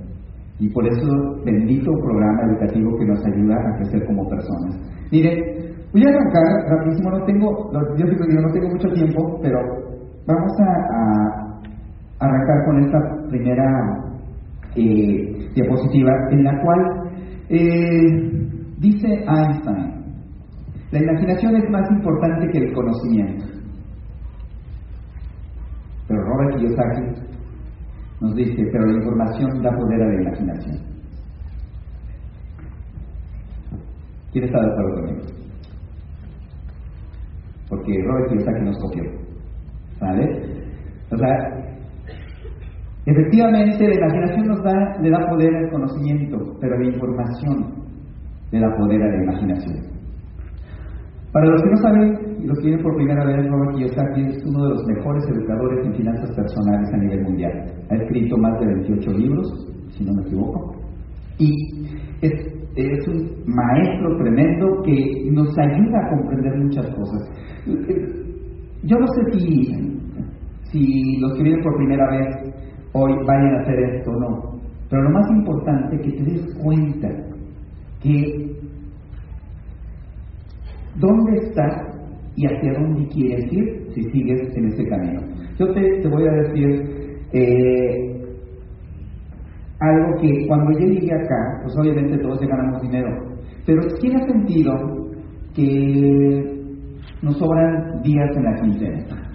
Y 0.59 0.69
por 0.69 0.87
eso, 0.87 1.07
bendito 1.45 1.91
programa 1.91 2.41
educativo 2.49 2.97
que 2.97 3.05
nos 3.05 3.23
ayuda 3.25 3.55
a 3.55 3.77
crecer 3.77 4.05
como 4.05 4.27
personas. 4.27 4.75
Miren, 5.11 5.39
voy 5.93 6.03
a 6.03 6.09
arrancar 6.09 6.43
rapidísimo, 6.69 7.11
no 7.11 7.25
tengo, 7.25 7.71
yo 7.97 8.05
digo, 8.05 8.41
no 8.41 8.51
tengo 8.53 8.69
mucho 8.69 8.89
tiempo, 8.89 9.39
pero 9.41 9.59
vamos 10.25 10.51
a, 10.59 10.71
a 10.97 12.27
arrancar 12.27 12.65
con 12.65 12.83
esta 12.83 12.99
primera 13.29 13.65
eh, 14.75 15.49
diapositiva, 15.53 16.11
en 16.31 16.43
la 16.43 16.61
cual 16.61 16.79
eh, 17.49 18.31
dice 18.77 19.07
Einstein, 19.07 20.01
la 20.91 21.03
imaginación 21.03 21.55
es 21.55 21.69
más 21.69 21.89
importante 21.91 22.47
que 22.51 22.57
el 22.59 22.73
conocimiento. 22.73 23.45
Pero 26.07 26.21
Robert 26.23 26.57
Kiyosaki 26.57 27.30
nos 28.21 28.35
dice, 28.35 28.69
pero 28.71 28.85
la 28.85 28.97
información 28.97 29.61
da 29.63 29.71
poder 29.71 30.01
a 30.01 30.07
la 30.07 30.21
imaginación. 30.21 30.77
¿Quién 34.31 34.45
está 34.45 34.61
de 34.61 34.71
acuerdo 34.71 34.95
conmigo? 34.95 35.21
Porque 37.67 38.03
Robert 38.05 38.29
Kiyosaki 38.29 38.61
nos 38.63 38.77
copió. 38.79 39.03
¿Vale? 39.99 40.23
O 41.11 41.17
sea, 41.17 41.35
efectivamente 43.05 43.87
la 43.87 43.95
imaginación 43.95 44.47
nos 44.47 44.63
da, 44.63 45.01
le 45.01 45.09
da 45.09 45.27
poder 45.27 45.55
al 45.55 45.71
conocimiento, 45.71 46.37
pero 46.61 46.77
la 46.77 46.85
información 46.85 47.73
le 48.51 48.59
da 48.59 48.75
poder 48.77 49.01
a 49.01 49.07
la 49.07 49.23
imaginación. 49.23 50.00
Para 51.31 51.45
los 51.45 51.61
que 51.63 51.69
no 51.69 51.77
saben 51.77 52.37
y 52.41 52.45
los 52.45 52.57
que 52.59 52.65
vienen 52.65 52.83
por 52.83 52.95
primera 52.95 53.23
vez, 53.23 53.47
Robert 53.47 53.75
Kiyosaki 53.75 54.21
es 54.21 54.45
uno 54.45 54.63
de 54.63 54.69
los 54.71 54.85
mejores 54.85 55.23
educadores 55.29 55.85
en 55.85 55.93
finanzas 55.95 56.29
personales 56.35 56.89
a 56.93 56.97
nivel 56.97 57.23
mundial. 57.23 57.51
Ha 57.89 57.95
escrito 57.95 58.37
más 58.37 58.59
de 58.59 58.65
28 58.65 59.11
libros, 59.11 59.47
si 59.91 60.03
no 60.03 60.13
me 60.13 60.23
equivoco, 60.23 60.75
y 61.37 61.53
es, 62.21 62.33
es 62.75 63.07
un 63.07 63.43
maestro 63.45 64.17
tremendo 64.17 64.81
que 64.83 65.29
nos 65.31 65.57
ayuda 65.57 65.99
a 66.05 66.09
comprender 66.09 66.57
muchas 66.57 66.87
cosas. 66.95 67.29
Yo 68.83 68.97
no 68.97 69.07
sé 69.07 69.39
si, 69.39 69.65
si 70.71 71.17
los 71.19 71.33
que 71.37 71.43
vienen 71.43 71.63
por 71.63 71.77
primera 71.77 72.09
vez 72.09 72.53
hoy 72.93 73.13
vayan 73.25 73.55
a 73.55 73.61
hacer 73.61 73.79
esto 73.79 74.11
o 74.11 74.19
no, 74.19 74.59
pero 74.89 75.03
lo 75.03 75.11
más 75.11 75.31
importante 75.31 75.95
es 75.95 76.01
que 76.01 76.11
te 76.11 76.23
des 76.23 76.57
cuenta 76.61 77.07
que 78.03 78.50
dónde 80.95 81.37
estás 81.47 81.91
y 82.35 82.45
hacia 82.45 82.73
dónde 82.73 83.07
quieres 83.09 83.51
ir 83.51 83.87
si 83.93 84.03
sigues 84.11 84.55
en 84.55 84.65
ese 84.65 84.85
camino. 84.87 85.21
Yo 85.59 85.73
te, 85.73 86.01
te 86.01 86.07
voy 86.07 86.27
a 86.27 86.31
decir 86.31 86.91
eh, 87.33 88.11
algo 89.79 90.21
que 90.21 90.47
cuando 90.47 90.71
yo 90.79 90.87
llegué 90.87 91.13
acá, 91.13 91.59
pues 91.63 91.75
obviamente 91.77 92.17
todos 92.19 92.39
ganamos 92.39 92.81
dinero, 92.81 93.09
pero 93.65 93.81
¿quién 93.99 94.15
ha 94.15 94.25
sentido 94.25 94.73
que 95.55 96.61
nos 97.21 97.37
sobran 97.37 98.01
días 98.03 98.29
en 98.35 98.43
la 98.43 98.53
quincena? 98.61 99.31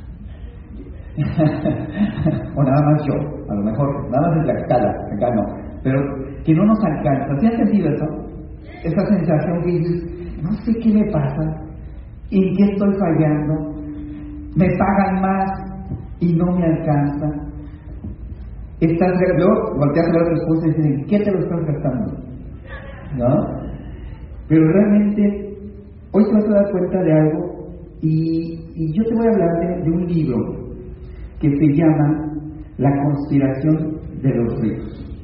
o 2.57 2.63
nada 2.63 2.83
más 2.83 3.07
yo, 3.07 3.15
a 3.49 3.55
lo 3.55 3.63
mejor, 3.65 4.11
nada 4.11 4.29
más 4.29 4.37
en 4.39 4.47
la 4.47 4.53
escala, 4.61 4.91
acá 5.17 5.35
no, 5.35 5.43
pero 5.83 6.01
que 6.45 6.55
no 6.55 6.65
nos 6.65 6.79
alcanza. 6.85 7.41
¿Sí 7.41 7.47
has 7.47 7.57
sentido 7.57 7.89
eso? 7.89 8.07
Esa 8.85 9.07
sensación 9.07 9.63
que 9.63 9.71
dices, 9.71 10.16
no 10.43 10.53
sé 10.65 10.73
qué 10.83 10.93
me 10.93 11.11
pasa, 11.11 11.63
en 12.31 12.57
qué 12.57 12.65
estoy 12.65 12.95
fallando, 12.99 13.75
me 14.57 14.67
pagan 14.77 15.21
más 15.21 15.51
y 16.21 16.33
no 16.35 16.47
me 16.57 16.65
alcanza. 16.65 17.27
Estás, 18.81 19.13
luego 19.39 19.75
volteas 19.77 20.07
a 20.09 20.13
ver 20.13 20.23
a 20.23 20.29
tu 20.29 20.35
esposa 20.35 20.67
y 20.67 20.69
dices, 20.71 20.87
¿en 20.87 21.07
qué 21.07 21.19
te 21.21 21.33
lo 21.33 21.39
estás 21.39 21.61
gastando? 21.67 22.13
¿No? 23.17 23.67
Pero 24.49 24.69
realmente, 24.71 25.57
hoy 26.13 26.25
te 26.25 26.33
vas 26.33 26.45
a 26.45 26.55
dar 26.55 26.71
cuenta 26.73 27.03
de 27.03 27.13
algo 27.13 27.69
y, 28.03 28.61
y 28.75 28.93
yo 28.93 29.05
te 29.05 29.15
voy 29.15 29.27
a 29.27 29.31
hablar 29.31 29.61
de, 29.61 29.83
de 29.83 29.91
un 29.91 30.07
libro 30.07 30.37
que 31.41 31.51
se 31.51 31.75
llama 31.75 32.33
La 32.79 32.91
conspiración 33.03 33.99
de 34.23 34.35
los 34.35 34.61
ricos. 34.61 35.16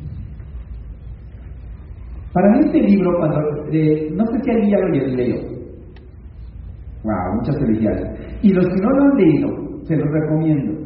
Para 2.32 2.48
mí 2.50 2.60
este 2.66 2.80
libro, 2.80 3.18
cuando, 3.18 3.40
no 3.40 4.26
sé 4.26 4.40
si 4.42 4.50
alguien 4.50 4.70
ya 4.70 4.78
lo 4.78 5.16
leyó. 5.16 5.36
Wow, 7.04 7.34
muchas 7.36 7.58
felicidades. 7.58 8.38
Y 8.42 8.52
los 8.52 8.66
que 8.66 8.80
no 8.80 8.90
lo 8.90 9.02
han 9.02 9.16
leído, 9.16 9.48
se 9.84 9.96
los 9.96 10.08
recomiendo. 10.08 10.82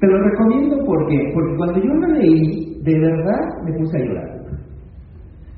Te 0.00 0.06
lo 0.06 0.18
recomiendo 0.22 0.84
¿por 0.84 1.08
qué? 1.08 1.30
porque 1.32 1.56
cuando 1.56 1.78
yo 1.78 1.94
lo 1.94 2.08
leí, 2.08 2.78
de 2.82 3.00
verdad 3.00 3.40
me 3.64 3.78
puse 3.78 3.96
a 3.96 4.04
llorar. 4.04 4.34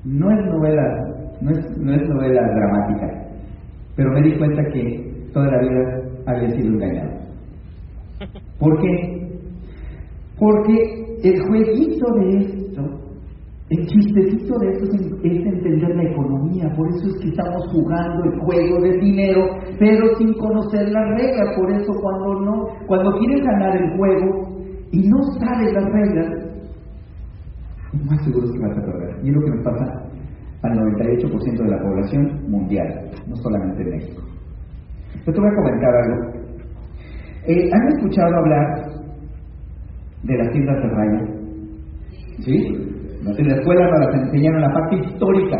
No 0.04 0.30
es 0.30 0.46
novela 0.46 1.16
no 1.40 1.50
es, 1.50 1.78
no 1.78 1.94
es 1.94 2.08
novela 2.08 2.42
dramática, 2.42 3.06
pero 3.94 4.10
me 4.12 4.22
di 4.22 4.38
cuenta 4.38 4.62
que 4.72 5.28
toda 5.32 5.46
la 5.50 5.60
vida 5.60 6.02
había 6.26 6.50
sido 6.50 6.68
engañado. 6.68 7.10
¿Por 8.58 8.80
qué? 8.80 9.28
Porque 10.38 11.18
el 11.22 11.40
jueguito 11.42 12.06
de 12.14 12.38
esto, 12.38 12.65
el 13.68 13.84
chistecito 13.86 14.58
de 14.60 14.70
esto 14.70 14.84
es, 14.84 15.34
entender 15.44 15.96
la 15.96 16.04
economía, 16.04 16.72
por 16.76 16.88
eso 16.88 17.08
es 17.08 17.20
que 17.20 17.28
estamos 17.30 17.66
jugando 17.72 18.24
el 18.24 18.38
juego 18.38 18.80
del 18.80 19.00
dinero, 19.00 19.42
pero 19.80 20.14
sin 20.18 20.32
conocer 20.34 20.88
las 20.90 21.08
reglas, 21.18 21.56
por 21.56 21.72
eso 21.72 21.92
cuando 22.00 22.40
no, 22.42 22.66
cuando 22.86 23.18
quieres 23.18 23.44
ganar 23.44 23.76
el 23.76 23.96
juego 23.96 24.56
y 24.92 25.08
no 25.08 25.20
sabes 25.40 25.72
las 25.72 25.84
reglas, 25.92 26.46
más 28.08 28.24
seguro 28.24 28.46
es 28.46 28.52
que 28.52 28.58
vas 28.60 28.78
a 28.78 28.82
perder. 28.82 29.24
Y 29.24 29.30
es 29.30 29.34
lo 29.34 29.40
que 29.42 29.50
nos 29.50 29.64
pasa 29.64 29.84
al 30.62 30.78
98% 30.78 31.62
de 31.62 31.68
la 31.68 31.82
población 31.82 32.50
mundial, 32.50 33.10
no 33.26 33.34
solamente 33.36 33.82
en 33.82 33.90
México. 33.90 34.22
Yo 35.26 35.32
te 35.32 35.40
voy 35.40 35.50
a 35.50 35.56
comentar 35.56 35.90
algo. 35.92 36.46
Eh, 37.48 37.70
¿Han 37.72 37.88
escuchado 37.96 38.36
hablar 38.36 38.86
de 40.22 40.38
las 40.38 40.52
tiendas 40.52 40.76
de 40.76 40.88
raya? 40.88 41.36
¿Sí? 42.44 42.95
En 43.26 43.48
la 43.48 43.56
escuela 43.56 43.90
nos 43.90 44.14
enseñaron 44.14 44.60
la 44.60 44.72
parte 44.72 44.96
histórica, 44.96 45.56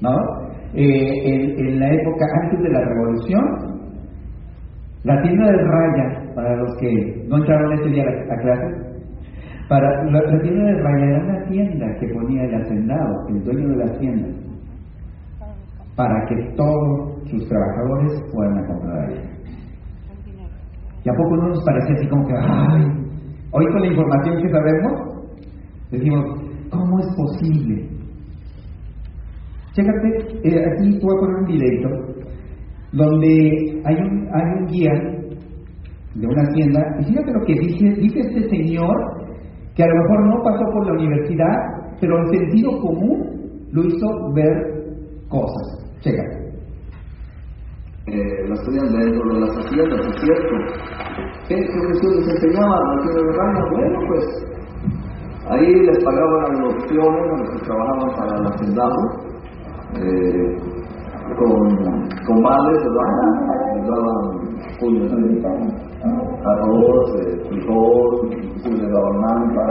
¿no? 0.00 0.16
Eh, 0.72 1.54
en, 1.58 1.78
la 1.78 1.92
época 1.92 2.24
antes 2.42 2.60
de 2.62 2.70
la 2.70 2.80
revolución, 2.80 3.44
la 5.04 5.20
tienda 5.22 5.46
de 5.46 5.58
raya, 5.58 6.34
para 6.34 6.56
los 6.56 6.76
que 6.78 7.24
no 7.28 7.36
entraron 7.36 7.72
ese 7.74 7.90
día 7.90 8.04
a, 8.04 8.34
a 8.34 8.36
clase, 8.38 8.84
para, 9.68 10.04
la, 10.10 10.42
tienda 10.42 10.64
de 10.64 10.82
raya 10.82 11.04
era 11.04 11.24
una 11.24 11.44
tienda 11.44 11.86
que 12.00 12.08
ponía 12.08 12.44
el 12.44 12.54
hacendado, 12.54 13.28
el 13.28 13.44
dueño 13.44 13.68
de 13.68 13.76
la 13.76 13.98
tienda, 13.98 14.28
para 15.96 16.26
que 16.26 16.36
todos 16.56 17.22
sus 17.30 17.48
trabajadores 17.48 18.22
puedan 18.32 18.58
a 18.58 18.66
comprar. 18.66 19.10
¿Y 21.04 21.08
a 21.10 21.12
poco 21.12 21.36
no 21.36 21.48
nos 21.48 21.64
parece 21.64 21.92
así 21.92 22.08
como 22.08 22.26
que, 22.26 22.34
ay, 22.36 22.82
hoy 23.52 23.66
con 23.66 23.80
la 23.82 23.86
información 23.86 24.42
que 24.42 24.48
sabemos, 24.48 24.92
decimos, 25.90 26.43
¿cómo 26.74 26.98
es 27.00 27.06
posible? 27.16 27.88
Chécate, 29.72 30.08
eh, 30.44 30.64
aquí 30.72 30.98
voy 31.02 31.16
a 31.16 31.20
poner 31.20 31.36
un 31.36 31.46
videito 31.46 31.88
donde 32.92 33.82
hay 33.84 33.94
un, 33.96 34.28
hay 34.32 34.44
un 34.60 34.66
guía 34.66 34.92
de 36.14 36.26
una 36.26 36.48
tienda, 36.54 36.80
y 37.00 37.04
fíjate 37.04 37.32
lo 37.32 37.44
que 37.44 37.54
dice, 37.54 38.00
dice 38.00 38.20
este 38.20 38.48
señor, 38.48 38.94
que 39.74 39.82
a 39.82 39.86
lo 39.88 39.94
mejor 40.02 40.26
no 40.28 40.42
pasó 40.44 40.64
por 40.72 40.86
la 40.86 40.92
universidad, 40.92 41.56
pero 42.00 42.16
el 42.20 42.38
sentido 42.38 42.70
común 42.80 43.66
lo 43.72 43.84
hizo 43.84 44.32
ver 44.34 44.52
cosas. 45.28 45.90
Chécate. 46.00 46.44
Eh, 48.06 48.48
las 48.48 48.62
tenían 48.64 48.92
dentro 48.92 49.34
de 49.34 49.40
las 49.40 49.50
haciendas, 49.56 50.00
es 50.06 50.20
cierto. 50.22 50.54
¿Qué 51.48 51.56
Jesús 51.56 52.16
les 52.16 52.28
enseñaba 52.28 52.76
a 52.76 52.94
los 52.94 53.14
de? 53.14 53.70
Bueno, 53.72 53.98
pues 54.08 54.53
ahí 55.48 55.74
les 55.86 56.04
pagaban 56.04 56.54
las 56.54 56.74
opciones 56.74 57.32
a 57.32 57.36
los 57.36 57.50
que 57.50 57.66
trabajaban 57.66 58.10
para 58.16 58.36
el 58.38 58.46
hacendado, 58.46 59.00
eh, 60.00 60.56
con, 61.38 61.58
con 62.26 62.42
vales, 62.42 62.78
¿verdad? 62.84 63.10
Les 63.74 63.86
daban 63.86 64.44
puños 64.80 65.12
arroz, 66.44 67.14
eh, 67.20 67.42
frijol, 67.48 68.30
le 68.64 68.88
daban 68.90 69.20
manta, 69.20 69.64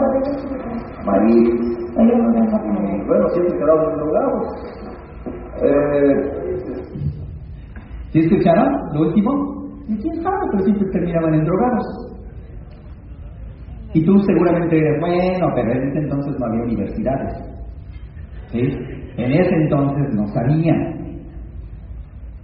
maíz. 1.05 1.73
Bueno, 3.07 3.29
siempre 3.29 3.57
quedaban 3.57 3.91
endrogados. 3.91 4.43
Eh, 5.61 6.43
¿Sí 8.11 8.19
escucharon 8.19 8.73
lo 8.93 9.01
último? 9.01 9.31
¿Y 9.87 9.97
quién 9.97 10.23
sabe? 10.23 10.37
Pero 10.51 10.63
siempre 10.63 10.87
terminaban 10.91 11.33
en 11.35 11.45
drogados. 11.45 12.12
Y 13.93 14.03
tú 14.05 14.17
seguramente 14.19 14.75
dirás, 14.75 14.99
bueno, 14.99 15.47
pero 15.55 15.71
en 15.71 15.87
ese 15.89 15.99
entonces 15.99 16.35
no 16.39 16.45
había 16.47 16.63
universidades. 16.63 17.33
¿Sí? 18.51 18.59
En 19.17 19.31
ese 19.31 19.55
entonces 19.55 20.15
no 20.15 20.27
sabían. 20.27 21.03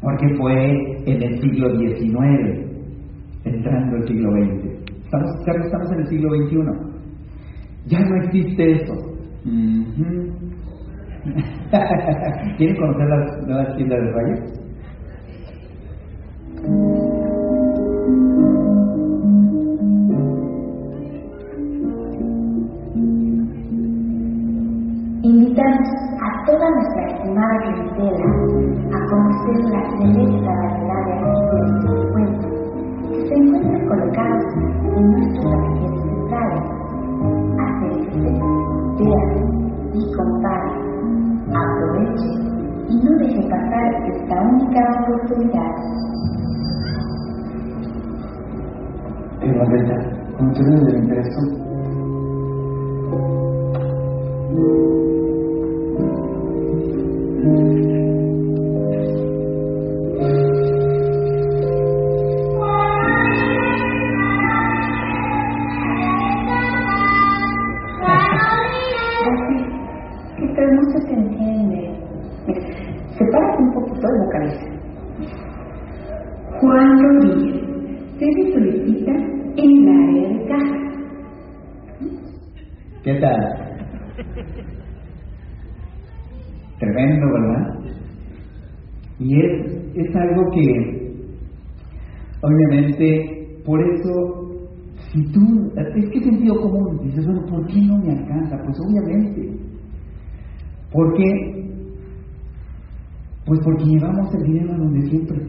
Porque 0.01 0.35
fue 0.37 0.71
en 1.05 1.23
el 1.23 1.41
siglo 1.41 1.75
XIX, 1.77 2.65
entrando 3.45 3.97
el 3.97 4.07
siglo 4.07 4.31
XX. 4.31 4.79
Estamos, 5.05 5.31
estamos 5.47 5.91
en 5.91 5.99
el 5.99 6.07
siglo 6.07 6.29
XXI. 6.35 6.57
Ya 7.87 7.99
no 7.99 8.15
existe 8.23 8.71
eso. 8.71 8.93
Uh 9.45 9.49
-huh. 9.49 10.49
¿Quieren 12.57 12.75
conocer 12.77 13.07
las 13.07 13.47
nuevas 13.47 13.75
tiendas 13.75 13.99
de 13.99 14.11
rayas? 14.11 14.59
¿Por 100.99 101.13
qué? 101.13 101.31
Pues 103.45 103.59
porque 103.63 103.85
llevamos 103.85 104.35
el 104.35 104.43
dinero 104.43 104.77
donde 104.77 105.09
siempre. 105.09 105.39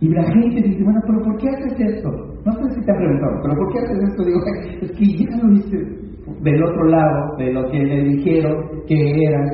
Y 0.00 0.08
la 0.08 0.24
gente 0.24 0.62
dice, 0.62 0.82
bueno, 0.82 1.00
pero 1.06 1.22
¿por 1.22 1.36
qué 1.38 1.48
haces 1.48 1.78
esto? 1.78 2.10
No 2.44 2.52
sé 2.52 2.74
si 2.74 2.84
te 2.84 2.90
han 2.90 2.98
preguntado, 2.98 3.40
pero 3.42 3.54
¿por 3.54 3.72
qué 3.72 3.78
haces 3.78 3.98
esto? 4.08 4.24
Digo, 4.24 4.40
es 4.82 4.92
que 4.92 5.06
ya 5.16 5.36
lo 5.36 5.52
hice 5.52 5.76
del 6.42 6.62
otro 6.62 6.84
lado 6.86 7.36
de 7.38 7.52
lo 7.52 7.70
que 7.70 7.78
le 7.78 8.02
dijeron 8.04 8.64
que 8.86 9.22
era 9.22 9.44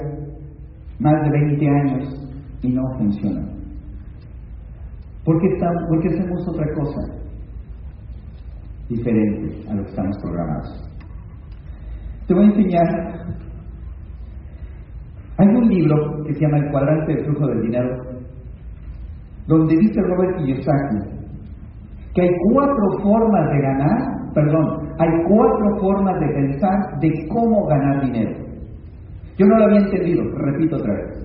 más 1.01 1.15
de 1.23 1.31
20 1.31 1.69
años 1.69 2.33
y 2.63 2.69
no 2.73 2.83
funciona. 2.97 3.47
¿Por 5.25 5.39
qué, 5.41 5.49
estamos, 5.49 5.83
¿Por 5.89 6.01
qué 6.03 6.09
hacemos 6.09 6.49
otra 6.49 6.67
cosa 6.75 7.01
diferente 8.89 9.69
a 9.69 9.75
lo 9.75 9.83
que 9.83 9.91
estamos 9.91 10.17
programados? 10.23 10.91
Te 12.27 12.35
voy 12.35 12.45
a 12.45 12.47
enseñar. 12.47 13.15
Hay 15.37 15.49
un 15.49 15.69
libro 15.69 16.25
que 16.25 16.35
se 16.35 16.41
llama 16.41 16.59
El 16.59 16.71
cuadrante 16.71 17.15
de 17.15 17.25
flujo 17.25 17.47
del 17.49 17.63
dinero, 17.63 18.03
donde 19.47 19.77
dice 19.77 20.01
Robert 20.01 20.37
Kiyosaki 20.39 21.15
que 22.15 22.23
hay 22.23 22.31
cuatro 22.53 23.03
formas 23.03 23.51
de 23.51 23.61
ganar, 23.61 24.33
perdón, 24.35 24.89
hay 24.99 25.09
cuatro 25.29 25.81
formas 25.81 26.21
de 26.21 26.29
pensar 26.29 27.01
de 27.01 27.27
cómo 27.29 27.67
ganar 27.67 28.05
dinero. 28.05 28.37
Yo 29.37 29.47
no 29.47 29.59
lo 29.59 29.65
había 29.65 29.81
entendido, 29.81 30.23
repito 30.37 30.77
otra 30.77 30.95
vez. 30.95 31.25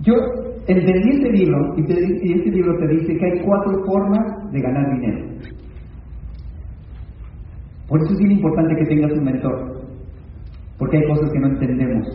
Yo 0.00 0.14
entendí 0.66 1.10
este 1.16 1.32
libro 1.32 1.74
y, 1.76 1.84
te, 1.84 1.94
y 2.22 2.32
este 2.32 2.50
libro 2.50 2.78
te 2.78 2.88
dice 2.88 3.14
que 3.14 3.26
hay 3.26 3.44
cuatro 3.44 3.84
formas 3.84 4.52
de 4.52 4.60
ganar 4.60 4.94
dinero. 4.94 5.28
Por 7.88 8.00
eso 8.00 8.12
es 8.12 8.18
bien 8.18 8.32
importante 8.32 8.74
que 8.76 8.86
tengas 8.86 9.12
un 9.12 9.24
mentor, 9.24 9.73
porque 10.78 10.98
hay 10.98 11.04
cosas 11.08 11.30
que 11.32 11.40
no 11.40 11.46
entendemos. 11.48 12.06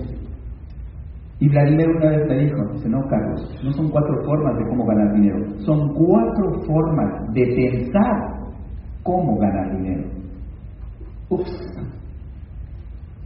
Y 1.39 1.47
Vladimir 1.47 1.87
una 1.89 2.09
vez 2.09 2.27
me 2.27 2.37
dijo, 2.39 2.57
dice, 2.73 2.89
no, 2.89 3.01
Carlos, 3.07 3.61
no 3.63 3.71
son 3.71 3.89
cuatro 3.89 4.13
formas 4.25 4.57
de 4.57 4.67
cómo 4.67 4.85
ganar 4.85 5.13
dinero, 5.13 5.37
son 5.59 5.93
cuatro 5.93 6.61
formas 6.65 7.33
de 7.33 7.45
pensar 7.45 8.39
cómo 9.03 9.37
ganar 9.37 9.77
dinero. 9.77 10.03
Ups. 11.29 11.51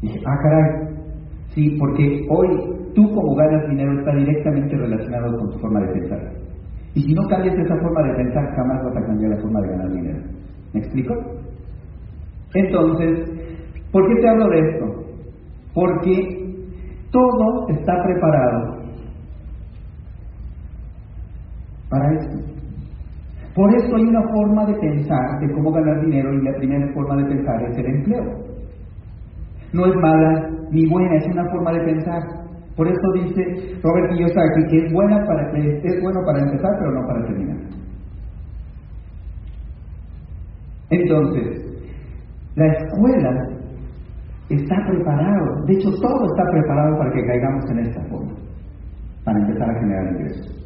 Dije, 0.02 0.20
ah, 0.28 0.38
caray, 0.44 0.96
sí, 1.56 1.76
porque 1.80 2.28
hoy 2.30 2.48
tú 2.94 3.10
como 3.16 3.36
ganas 3.36 3.70
dinero 3.70 3.98
está 4.00 4.14
directamente 4.16 4.78
relacionado 4.78 5.38
con 5.40 5.50
tu 5.52 5.60
forma 5.60 5.80
de 5.82 5.94
pensar. 5.94 6.20
Y 6.94 7.02
si 7.02 7.14
no 7.14 7.24
cambias 7.28 7.56
esa 7.56 7.76
forma 7.78 8.04
de 8.04 8.16
pensar, 8.16 8.56
jamás 8.56 8.84
vas 8.84 8.98
a 8.98 9.08
cambiar 9.08 9.32
la 9.32 9.42
forma 9.42 9.62
de 9.62 9.68
ganar 9.70 9.92
dinero. 9.92 10.20
¿Me 10.74 10.80
explico? 10.82 11.16
Entonces, 12.54 13.32
¿por 13.92 14.08
qué 14.08 14.22
te 14.22 14.30
hablo 14.30 14.48
de 14.50 14.60
esto? 14.60 15.03
Porque 15.74 16.44
todo 17.12 17.68
está 17.70 17.94
preparado 18.04 18.84
para 21.90 22.14
eso. 22.14 22.54
Por 23.56 23.76
eso 23.76 23.96
hay 23.96 24.04
una 24.04 24.24
forma 24.30 24.66
de 24.66 24.74
pensar 24.80 25.40
de 25.40 25.54
cómo 25.54 25.72
ganar 25.72 26.02
dinero 26.02 26.34
y 26.34 26.44
la 26.44 26.54
primera 26.58 26.92
forma 26.94 27.18
de 27.18 27.26
pensar 27.26 27.62
es 27.70 27.78
el 27.78 27.86
empleo. 27.86 28.24
No 29.74 29.86
es 29.86 29.96
mala 29.96 30.50
ni 30.72 30.88
buena, 30.88 31.16
es 31.16 31.28
una 31.28 31.48
forma 31.52 31.72
de 31.74 31.86
pensar. 31.86 32.22
Por 32.76 32.88
eso 32.88 33.12
dice 33.14 33.80
Robert 33.84 34.12
Kiyosaki 34.12 34.68
que 34.70 34.86
es 34.86 34.92
buena 34.92 35.24
para 35.28 35.52
es 35.52 36.02
bueno 36.02 36.20
para 36.26 36.40
empezar, 36.40 36.72
pero 36.80 36.92
no 36.92 37.08
para 37.08 37.26
terminar. 37.28 37.58
Entonces, 40.90 41.64
la 42.56 42.68
escuela 42.68 43.54
está 44.56 44.76
preparado, 44.88 45.66
de 45.66 45.74
hecho 45.74 45.90
todo 46.02 46.26
está 46.26 46.44
preparado 46.52 46.98
para 46.98 47.12
que 47.12 47.26
caigamos 47.26 47.70
en 47.72 47.80
esta 47.80 48.02
forma, 48.10 48.34
para 49.24 49.40
empezar 49.40 49.70
a 49.70 49.80
generar 49.80 50.14
ingresos. 50.14 50.64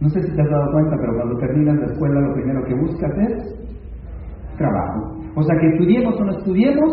No 0.00 0.08
sé 0.10 0.22
si 0.22 0.34
te 0.34 0.42
has 0.42 0.50
dado 0.50 0.72
cuenta, 0.72 0.96
pero 1.00 1.14
cuando 1.14 1.38
terminas 1.38 1.76
la 1.78 1.86
escuela 1.86 2.20
lo 2.20 2.34
primero 2.34 2.64
que 2.64 2.74
buscas 2.74 3.12
es 3.18 3.64
trabajo. 4.58 5.16
O 5.34 5.42
sea 5.42 5.56
que 5.58 5.68
estudiemos 5.68 6.20
o 6.20 6.24
no 6.24 6.32
estudiemos, 6.32 6.92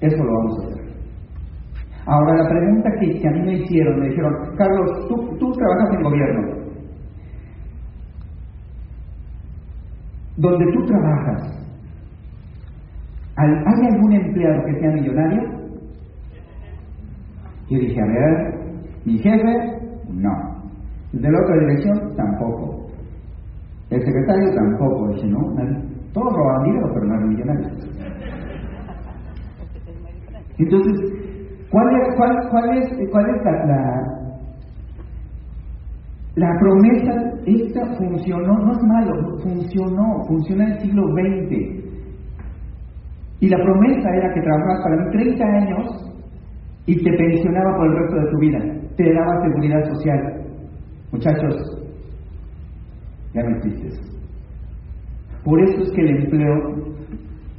eso 0.00 0.22
lo 0.22 0.32
vamos 0.32 0.58
a 0.58 0.66
hacer. 0.68 0.84
Ahora 2.06 2.42
la 2.42 2.48
pregunta 2.48 2.90
que, 3.00 3.28
a 3.28 3.30
mí 3.32 3.40
me 3.40 3.54
hicieron, 3.54 4.00
me 4.00 4.08
dijeron, 4.08 4.32
Carlos, 4.56 5.08
tú, 5.08 5.36
tú 5.38 5.52
trabajas 5.52 5.94
en 5.94 6.02
gobierno. 6.02 6.64
Donde 10.36 10.64
tú 10.72 10.86
trabajas, 10.86 11.63
¿Hay 13.36 13.86
algún 13.92 14.12
empleado 14.12 14.64
que 14.64 14.80
sea 14.80 14.92
millonario? 14.92 15.42
Yo 17.68 17.78
dije, 17.78 18.00
a 18.00 18.06
ver, 18.06 18.54
mi 19.04 19.18
jefe, 19.18 19.74
no. 20.08 20.54
De 21.12 21.30
la 21.30 21.40
otra 21.40 21.58
dirección, 21.60 22.14
tampoco. 22.16 22.86
El 23.90 24.00
secretario, 24.02 24.54
tampoco. 24.54 25.08
Dije, 25.14 25.28
no, 25.28 25.40
todos 26.12 26.32
roban 26.32 26.62
dinero, 26.64 26.90
pero 26.94 27.06
no 27.06 27.14
eran 27.14 27.28
millonarios. 27.28 27.72
Entonces, 30.58 31.12
¿cuál 31.70 31.88
es, 32.00 32.16
cuál, 32.16 32.48
cuál 32.50 32.78
es, 32.78 33.10
cuál 33.10 33.26
es 33.30 33.44
la, 33.44 34.00
la, 36.36 36.58
promesa? 36.60 37.32
Esta 37.46 37.96
funcionó, 37.96 38.58
no 38.58 38.72
es 38.72 38.82
malo, 38.84 39.38
funcionó, 39.42 40.24
funcionó 40.28 40.62
en 40.62 40.72
el 40.72 40.80
siglo 40.80 41.02
XX. 41.08 41.83
Y 43.44 43.48
la 43.50 43.58
promesa 43.58 44.08
era 44.08 44.32
que 44.32 44.40
trabajabas 44.40 44.82
para 44.82 44.96
mí 44.96 45.10
30 45.10 45.44
años 45.44 46.14
y 46.86 47.04
te 47.04 47.10
pensionaba 47.12 47.76
por 47.76 47.86
el 47.88 47.98
resto 47.98 48.16
de 48.16 48.30
tu 48.30 48.38
vida. 48.38 48.58
Te 48.96 49.12
daba 49.12 49.42
seguridad 49.42 49.84
social. 49.84 50.46
Muchachos, 51.12 51.54
ya 53.34 53.42
no 53.42 53.56
existes. 53.56 54.00
Por 55.44 55.60
eso 55.60 55.82
es 55.82 55.90
que 55.90 56.00
el 56.00 56.22
empleo 56.22 56.54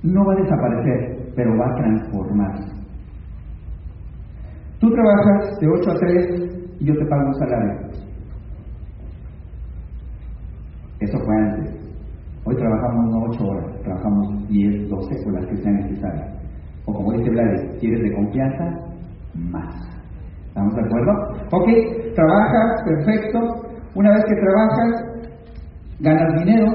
no 0.01 0.25
va 0.25 0.33
a 0.33 0.41
desaparecer, 0.41 1.33
pero 1.35 1.55
va 1.55 1.67
a 1.67 1.75
transformarse. 1.75 2.71
Tú 4.79 4.89
trabajas 4.89 5.59
de 5.59 5.67
8 5.67 5.91
a 5.91 5.99
3 5.99 6.77
y 6.79 6.85
yo 6.85 6.97
te 6.97 7.05
pago 7.05 7.27
un 7.27 7.35
salario. 7.35 7.73
Eso 10.99 11.19
fue 11.19 11.35
antes. 11.37 11.74
Hoy 12.47 12.55
trabajamos 12.57 13.09
no 13.09 13.23
8 13.31 13.43
horas, 13.43 13.81
trabajamos 13.81 14.47
10, 14.49 14.87
12 14.87 15.15
o 15.25 15.31
las 15.31 15.45
que 15.47 15.57
sean 15.57 15.75
necesarias. 15.77 16.29
O 16.85 16.93
como 16.93 17.13
dice 17.13 17.31
Vlad, 17.31 17.79
si 17.79 17.87
eres 17.87 18.03
de 18.03 18.13
confianza, 18.13 18.63
más. 19.33 19.73
¿Estamos 20.49 20.75
de 20.75 20.81
acuerdo? 20.81 21.11
Ok, 21.51 21.67
trabajas, 22.13 22.83
perfecto. 22.85 23.39
Una 23.95 24.11
vez 24.11 24.25
que 24.25 24.35
trabajas, 24.35 25.25
ganas 25.99 26.45
dinero. 26.45 26.71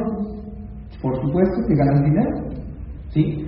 Por 1.00 1.14
supuesto 1.22 1.62
que 1.68 1.74
ganas 1.76 2.04
dinero. 2.04 2.30
¿Sí? 3.10 3.46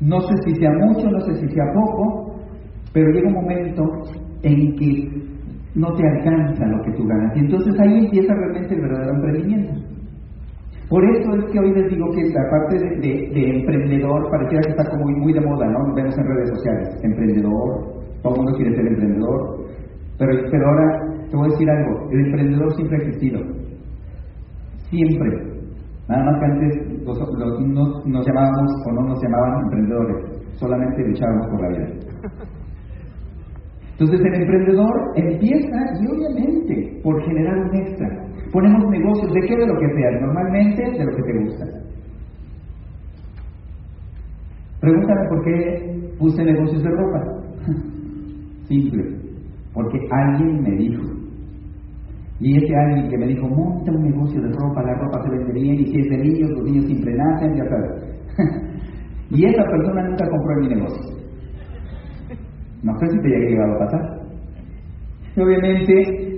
No 0.00 0.20
sé 0.22 0.34
si 0.44 0.54
sea 0.56 0.72
mucho, 0.72 1.08
no 1.08 1.20
sé 1.20 1.34
si 1.36 1.48
sea 1.54 1.64
poco, 1.72 2.34
pero 2.92 3.12
llega 3.12 3.28
un 3.28 3.34
momento 3.34 3.82
en 4.42 4.74
que 4.74 5.08
no 5.76 5.92
te 5.94 6.02
alcanza 6.04 6.66
lo 6.66 6.82
que 6.82 6.92
tú 6.96 7.06
ganas. 7.06 7.36
Y 7.36 7.40
entonces 7.40 7.78
ahí 7.78 8.06
empieza 8.06 8.34
realmente 8.34 8.74
el 8.74 8.80
verdadero 8.80 9.14
emprendimiento. 9.14 9.89
Por 10.90 11.04
eso 11.04 11.34
es 11.36 11.52
que 11.52 11.58
hoy 11.60 11.72
les 11.72 11.88
digo 11.88 12.10
que 12.10 12.28
la 12.34 12.50
parte 12.50 12.76
de, 12.76 13.58
emprendedor 13.58 14.28
pareciera 14.28 14.60
que 14.62 14.70
está 14.70 14.90
como 14.90 15.06
muy, 15.06 15.32
de 15.32 15.40
moda, 15.40 15.66
¿no? 15.66 15.94
Vemos 15.94 16.18
en 16.18 16.26
redes 16.26 16.48
sociales, 16.48 17.00
emprendedor, 17.04 17.94
todo 18.22 18.34
el 18.34 18.40
mundo 18.40 18.56
quiere 18.56 18.74
ser 18.74 18.86
emprendedor, 18.88 19.66
pero, 20.18 20.32
pero 20.50 20.66
ahora 20.66 20.98
te 21.30 21.36
voy 21.36 21.46
a 21.46 21.52
decir 21.52 21.70
algo, 21.70 22.10
el 22.10 22.26
emprendedor 22.26 22.74
siempre 22.74 22.96
ha 22.96 23.02
existido, 23.02 23.40
siempre. 24.90 25.30
Nada 26.08 26.24
más 26.24 26.40
que 26.40 26.46
antes 26.46 27.04
los, 27.06 27.60
nos, 27.68 28.06
nos 28.06 28.26
llamábamos 28.26 28.72
o 28.84 28.92
no 28.92 29.02
nos 29.10 29.22
llamaban 29.22 29.62
emprendedores, 29.62 30.42
solamente 30.58 31.06
luchábamos 31.06 31.46
por 31.50 31.62
la 31.62 31.68
vida. 31.68 31.86
Entonces 33.92 34.20
el 34.26 34.42
emprendedor 34.42 35.12
empieza 35.14 35.76
y 36.00 36.06
obviamente 36.08 37.00
por 37.04 37.22
generar 37.22 37.58
un 37.58 37.76
extra. 37.76 38.08
Ponemos 38.52 38.90
negocios 38.90 39.32
de 39.32 39.40
qué 39.42 39.56
de 39.56 39.66
lo 39.66 39.78
que 39.78 39.88
sea, 39.94 40.20
normalmente 40.20 40.82
de 40.82 41.04
lo 41.04 41.16
que 41.16 41.22
te 41.22 41.38
gusta. 41.44 41.66
Pregúntame 44.80 45.28
por 45.28 45.44
qué 45.44 46.14
puse 46.18 46.44
negocios 46.44 46.82
de 46.82 46.90
ropa. 46.90 47.22
Simple, 48.68 49.04
porque 49.72 49.98
alguien 50.10 50.62
me 50.62 50.76
dijo. 50.76 51.02
Y 52.40 52.56
ese 52.56 52.74
alguien 52.74 53.10
que 53.10 53.18
me 53.18 53.26
dijo, 53.26 53.46
monta 53.48 53.92
un 53.92 54.02
negocio 54.02 54.40
de 54.40 54.48
ropa, 54.48 54.82
la 54.82 54.94
ropa 54.94 55.22
se 55.22 55.30
vende 55.30 55.52
bien, 55.52 55.74
y 55.78 55.84
si 55.84 56.00
es 56.00 56.08
de 56.08 56.16
niños, 56.16 56.50
los 56.52 56.64
niños 56.64 56.86
siempre 56.86 57.14
nacen, 57.14 57.54
ya 57.54 57.64
sabes. 57.68 57.90
y 59.30 59.44
esa 59.44 59.62
persona 59.62 60.08
nunca 60.08 60.26
compró 60.28 60.52
en 60.54 60.60
mi 60.60 60.74
negocio. 60.74 61.16
No 62.82 62.98
sé 62.98 63.06
si 63.10 63.18
te 63.20 63.36
haya 63.36 63.50
llegado 63.50 63.74
a 63.74 63.78
pasar. 63.78 64.20
Obviamente, 65.36 66.29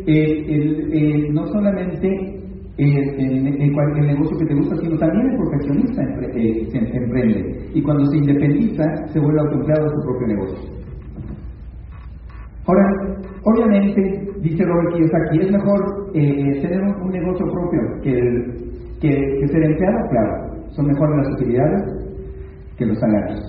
no 1.33 1.47
solamente 1.47 2.43
el, 2.79 2.89
el, 2.89 4.07
negocio 4.07 4.39
que 4.39 4.47
te 4.47 4.55
gusta, 4.55 4.77
sino 4.77 4.99
también 4.99 5.31
el 5.31 5.37
profesionista 5.37 6.03
eh, 6.35 6.69
se 6.71 6.79
emprende. 6.79 7.71
Y 7.75 7.83
cuando 7.83 8.07
se 8.07 8.17
independiza, 8.17 8.85
se 9.09 9.21
vuelve 9.21 9.41
autoempleado 9.41 9.85
de 9.85 9.91
su 9.91 10.03
propio 10.03 10.27
negocio. 10.29 10.71
Ahora, 12.67 12.85
obviamente, 13.45 14.01
dice 14.41 14.65
Robert 14.65 14.95
Kiyosaki, 14.95 15.41
es 15.41 15.51
mejor 15.51 16.11
eh, 16.15 16.61
tener 16.63 16.81
un, 16.81 17.11
negocio 17.11 17.47
propio 17.53 17.81
que, 18.03 19.47
ser 19.47 19.65
empleado, 19.65 19.99
claro. 20.11 20.53
Son 20.71 20.87
mejores 20.87 21.17
las 21.17 21.33
utilidades 21.35 21.83
que 22.79 22.87
los 22.87 22.99
salarios. 22.99 23.41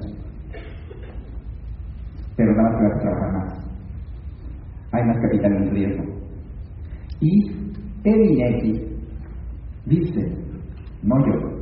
Pero 2.35 2.51
nada 2.55 2.69
más 2.71 2.93
que 2.93 2.99
trabajar 3.01 3.33
más. 3.33 3.63
Hay 4.91 5.03
más 5.05 5.17
capital 5.19 5.53
en 5.53 5.71
riesgo. 5.71 6.12
Y 7.23 7.51
Evineti 8.03 8.73
dice, 9.85 10.21
no 11.03 11.15
yo, 11.25 11.53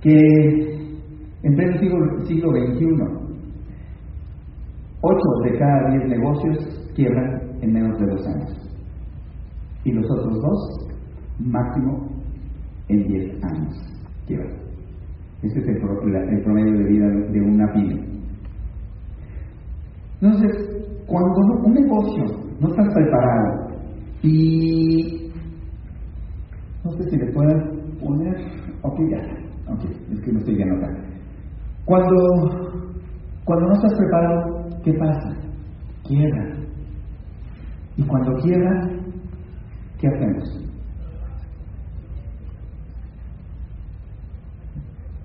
que 0.00 0.10
en 1.42 1.54
pleno 1.56 1.78
siglo, 1.80 2.24
siglo 2.24 2.50
XXI, 2.52 2.86
8 5.00 5.18
de 5.44 5.58
cada 5.58 5.90
10 5.90 6.08
negocios 6.08 6.92
quiebran 6.94 7.58
en 7.62 7.72
menos 7.72 7.98
de 7.98 8.06
dos 8.06 8.26
años. 8.28 8.78
Y 9.82 9.90
los 9.90 10.08
otros 10.08 10.40
dos, 10.40 10.88
máximo 11.40 12.08
en 12.88 13.08
10 13.08 13.42
años 13.42 13.74
quiebran. 14.28 14.56
Ese 15.42 15.58
es 15.58 15.66
el, 15.66 15.76
el 15.76 16.42
promedio 16.44 16.78
de 16.78 16.84
vida 16.84 17.08
de 17.32 17.40
una 17.40 17.72
pyme. 17.72 18.06
Entonces, 20.20 20.86
cuando 21.06 21.40
un 21.64 21.74
negocio 21.74 22.24
no 22.60 22.68
está 22.68 22.82
preparado 22.94 23.67
y 24.22 25.32
no 26.84 26.92
sé 26.92 27.10
si 27.10 27.16
le 27.16 27.32
puedes 27.32 27.62
poner, 28.00 28.36
ok, 28.82 28.98
ya, 29.10 29.72
ok, 29.72 29.84
es 30.12 30.20
que 30.20 30.32
no 30.32 30.38
estoy 30.38 30.54
bien 30.54 30.72
acá. 30.72 30.88
Cuando, 31.84 32.16
cuando 33.44 33.66
no 33.66 33.74
estás 33.74 33.94
preparado, 33.98 34.68
¿qué 34.84 34.92
pasa? 34.94 35.38
quiebra. 36.08 36.56
Y 37.96 38.02
cuando 38.04 38.34
quiebra, 38.40 38.88
¿qué 39.98 40.08
hacemos? 40.08 40.44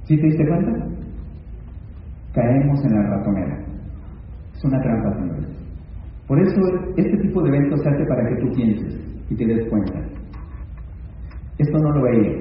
¿Sí 0.05 0.17
te 0.17 0.23
diste 0.23 0.47
cuenta? 0.47 0.71
Caemos 2.33 2.83
en 2.83 2.93
la 2.93 3.03
ratonera. 3.03 3.65
Es 4.53 4.63
una 4.65 4.81
trampa, 4.81 5.13
señores. 5.13 5.53
Por 6.34 6.41
eso 6.41 6.61
este 6.97 7.15
tipo 7.17 7.43
de 7.43 7.49
eventos 7.49 7.79
se 7.84 7.89
hace 7.89 8.05
para 8.05 8.27
que 8.27 8.41
tú 8.41 8.55
pienses 8.55 8.99
y 9.29 9.36
te 9.36 9.45
des 9.45 9.69
cuenta. 9.69 9.99
Esto 11.59 11.77
no 11.77 11.91
lo 11.91 12.01
veía. 12.01 12.31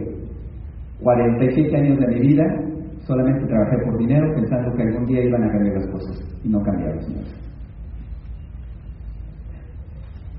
47 1.02 1.76
años 1.76 1.98
de 1.98 2.06
mi 2.06 2.20
vida 2.20 2.42
solamente 3.06 3.46
trabajé 3.46 3.76
por 3.84 3.98
dinero 3.98 4.34
pensando 4.34 4.74
que 4.74 4.82
algún 4.82 5.04
día 5.04 5.24
iban 5.24 5.44
a 5.44 5.52
cambiar 5.52 5.74
las 5.74 5.86
cosas 5.88 6.40
y 6.42 6.48
no 6.48 6.62
cambiaron, 6.62 7.02
señores. 7.02 7.34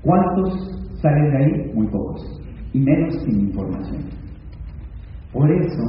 ¿Cuántos 0.02 0.98
salen 1.00 1.30
de 1.30 1.36
ahí? 1.36 1.72
Muy 1.74 1.86
pocos. 1.86 2.42
Y 2.72 2.80
menos 2.80 3.22
sin 3.22 3.40
información. 3.50 4.02
Por 5.32 5.48
eso, 5.48 5.82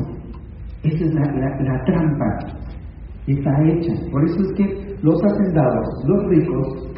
esa 0.83 1.03
es 1.03 1.13
la, 1.15 1.31
la, 1.31 1.61
la 1.61 1.83
trampa 1.85 2.37
está 3.25 3.63
hecha. 3.63 3.93
Por 4.11 4.23
eso 4.23 4.39
es 4.39 4.53
que 4.53 4.97
los 5.01 5.19
hacendados, 5.23 5.87
los 6.05 6.27
ricos, 6.27 6.94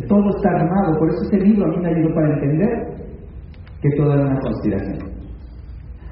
todo 0.00 0.36
está 0.36 0.48
armado. 0.50 0.98
Por 0.98 1.10
eso 1.10 1.22
este 1.24 1.40
libro 1.40 1.66
a 1.66 1.68
mí 1.68 1.76
me 1.78 1.88
ayudó 1.88 2.14
para 2.14 2.32
entender 2.34 2.70
que 3.82 3.90
todo 3.96 4.14
era 4.14 4.22
una 4.22 4.40
conspiración. 4.40 4.98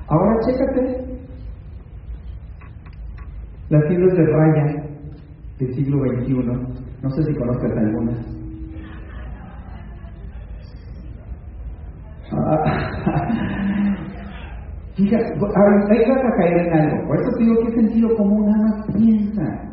Ahora 0.08 0.40
chécate 0.44 1.00
las 3.70 3.88
fibras 3.88 4.16
de 4.16 4.26
raya 4.26 4.84
del 5.58 5.74
siglo 5.74 5.98
XXI. 6.04 6.34
No 7.02 7.10
sé 7.10 7.22
si 7.22 7.34
conozcas 7.34 7.72
algunas. 7.76 8.18
Fíjate, 14.96 15.24
ahí 15.24 16.02
vas 16.08 16.24
a 16.24 16.36
caer 16.36 16.58
en 16.58 16.72
algo. 16.74 17.08
Por 17.08 17.20
eso 17.20 17.30
te 17.38 17.44
digo 17.44 17.56
que 17.64 17.72
sentido 17.72 18.14
común 18.16 18.46
nada 18.46 18.62
más 18.64 18.86
piensa. 18.96 19.70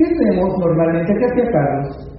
¿Qué 0.00 0.06
hacemos 0.06 0.58
normalmente? 0.58 1.12
¿Qué 1.12 1.26
hacía 1.26 1.52
Carlos? 1.52 2.10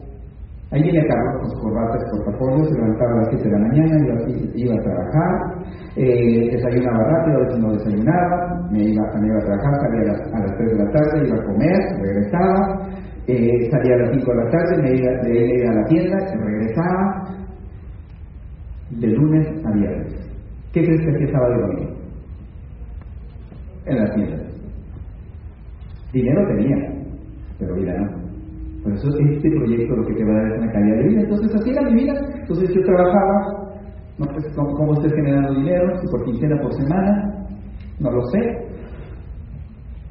Ahí 0.70 0.84
viene 0.84 1.04
Carlos 1.08 1.42
con 1.42 1.50
sus 1.50 1.62
corbatas, 1.62 2.04
portafolios, 2.12 2.70
se 2.70 2.76
levantaba 2.76 3.12
a 3.12 3.18
las 3.18 3.30
7 3.30 3.44
de 3.44 3.50
la 3.50 3.58
mañana, 3.58 3.98
iba, 4.06 4.16
iba 4.54 4.76
a 4.76 4.84
trabajar, 4.84 5.34
eh, 5.96 6.50
desayunaba 6.52 7.04
rápido, 7.10 7.38
a 7.38 7.42
veces 7.42 7.60
no 7.60 7.72
desayunaba, 7.72 8.70
me 8.70 8.84
iba, 8.84 9.04
me 9.20 9.28
iba 9.28 9.38
a 9.38 9.46
trabajar, 9.46 9.74
salía 9.82 10.02
a 10.02 10.14
las, 10.14 10.22
a 10.32 10.40
las 10.42 10.58
3 10.58 10.70
de 10.70 10.78
la 10.78 10.92
tarde, 10.92 11.28
iba 11.28 11.38
a 11.38 11.44
comer, 11.44 11.80
regresaba, 12.04 12.90
eh, 13.26 13.72
salía 13.72 13.96
a 13.96 13.98
las 13.98 14.12
5 14.12 14.32
de 14.32 14.38
la 14.38 14.50
tarde, 14.52 14.82
me 14.84 14.96
iba, 14.96 15.12
me 15.24 15.58
iba 15.58 15.72
a 15.72 15.74
la 15.74 15.86
tienda, 15.86 16.18
regresaba, 16.38 17.24
de 18.92 19.08
lunes 19.08 19.66
a 19.66 19.72
viernes. 19.72 20.14
¿Qué 20.72 20.86
crees 20.86 21.02
que 21.02 21.16
hacía 21.16 21.32
sábado 21.32 21.62
domingo? 21.62 21.96
En 23.88 23.98
la 23.98 24.14
tienda. 24.14 24.38
Dinero 26.14 26.48
tenía, 26.48 27.01
pero 27.62 27.76
vida 27.76 27.94
no. 27.94 28.22
Por 28.84 28.94
eso 28.94 29.08
este 29.20 29.50
proyecto 29.52 29.96
lo 29.96 30.08
que 30.08 30.16
te 30.16 30.26
va 30.26 30.32
a 30.32 30.42
dar 30.42 30.52
es 30.52 30.58
una 30.58 30.72
calidad 30.72 30.98
de 30.98 31.08
vida. 31.08 31.22
Entonces 31.22 31.56
así 31.56 31.70
era 31.70 31.82
mi 31.84 31.94
vida. 31.94 32.14
Entonces 32.42 32.74
yo 32.74 32.82
trabajaba, 32.82 33.72
no 34.18 34.26
sé 34.26 34.56
cómo, 34.56 34.76
cómo 34.76 35.02
generando 35.02 35.54
dinero, 35.54 36.00
si 36.02 36.08
por 36.08 36.26
quincena, 36.26 36.62
por 36.62 36.74
semana, 36.74 37.46
no 38.00 38.12
lo 38.12 38.22
sé. 38.32 38.40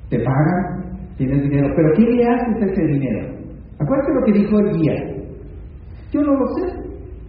Te 0.09 0.19
pagan, 0.21 1.17
tienes 1.17 1.43
dinero, 1.43 1.73
pero 1.75 1.93
¿qué 1.97 2.03
le 2.03 2.25
haces 2.25 2.71
ese 2.71 2.87
dinero? 2.87 3.35
Acuérdate 3.81 4.15
lo 4.15 4.25
que 4.25 4.33
dijo 4.33 4.59
el 4.61 4.77
guía. 4.77 4.95
Yo 6.13 6.23
no 6.23 6.35
lo 6.35 6.47
sé, 6.47 6.73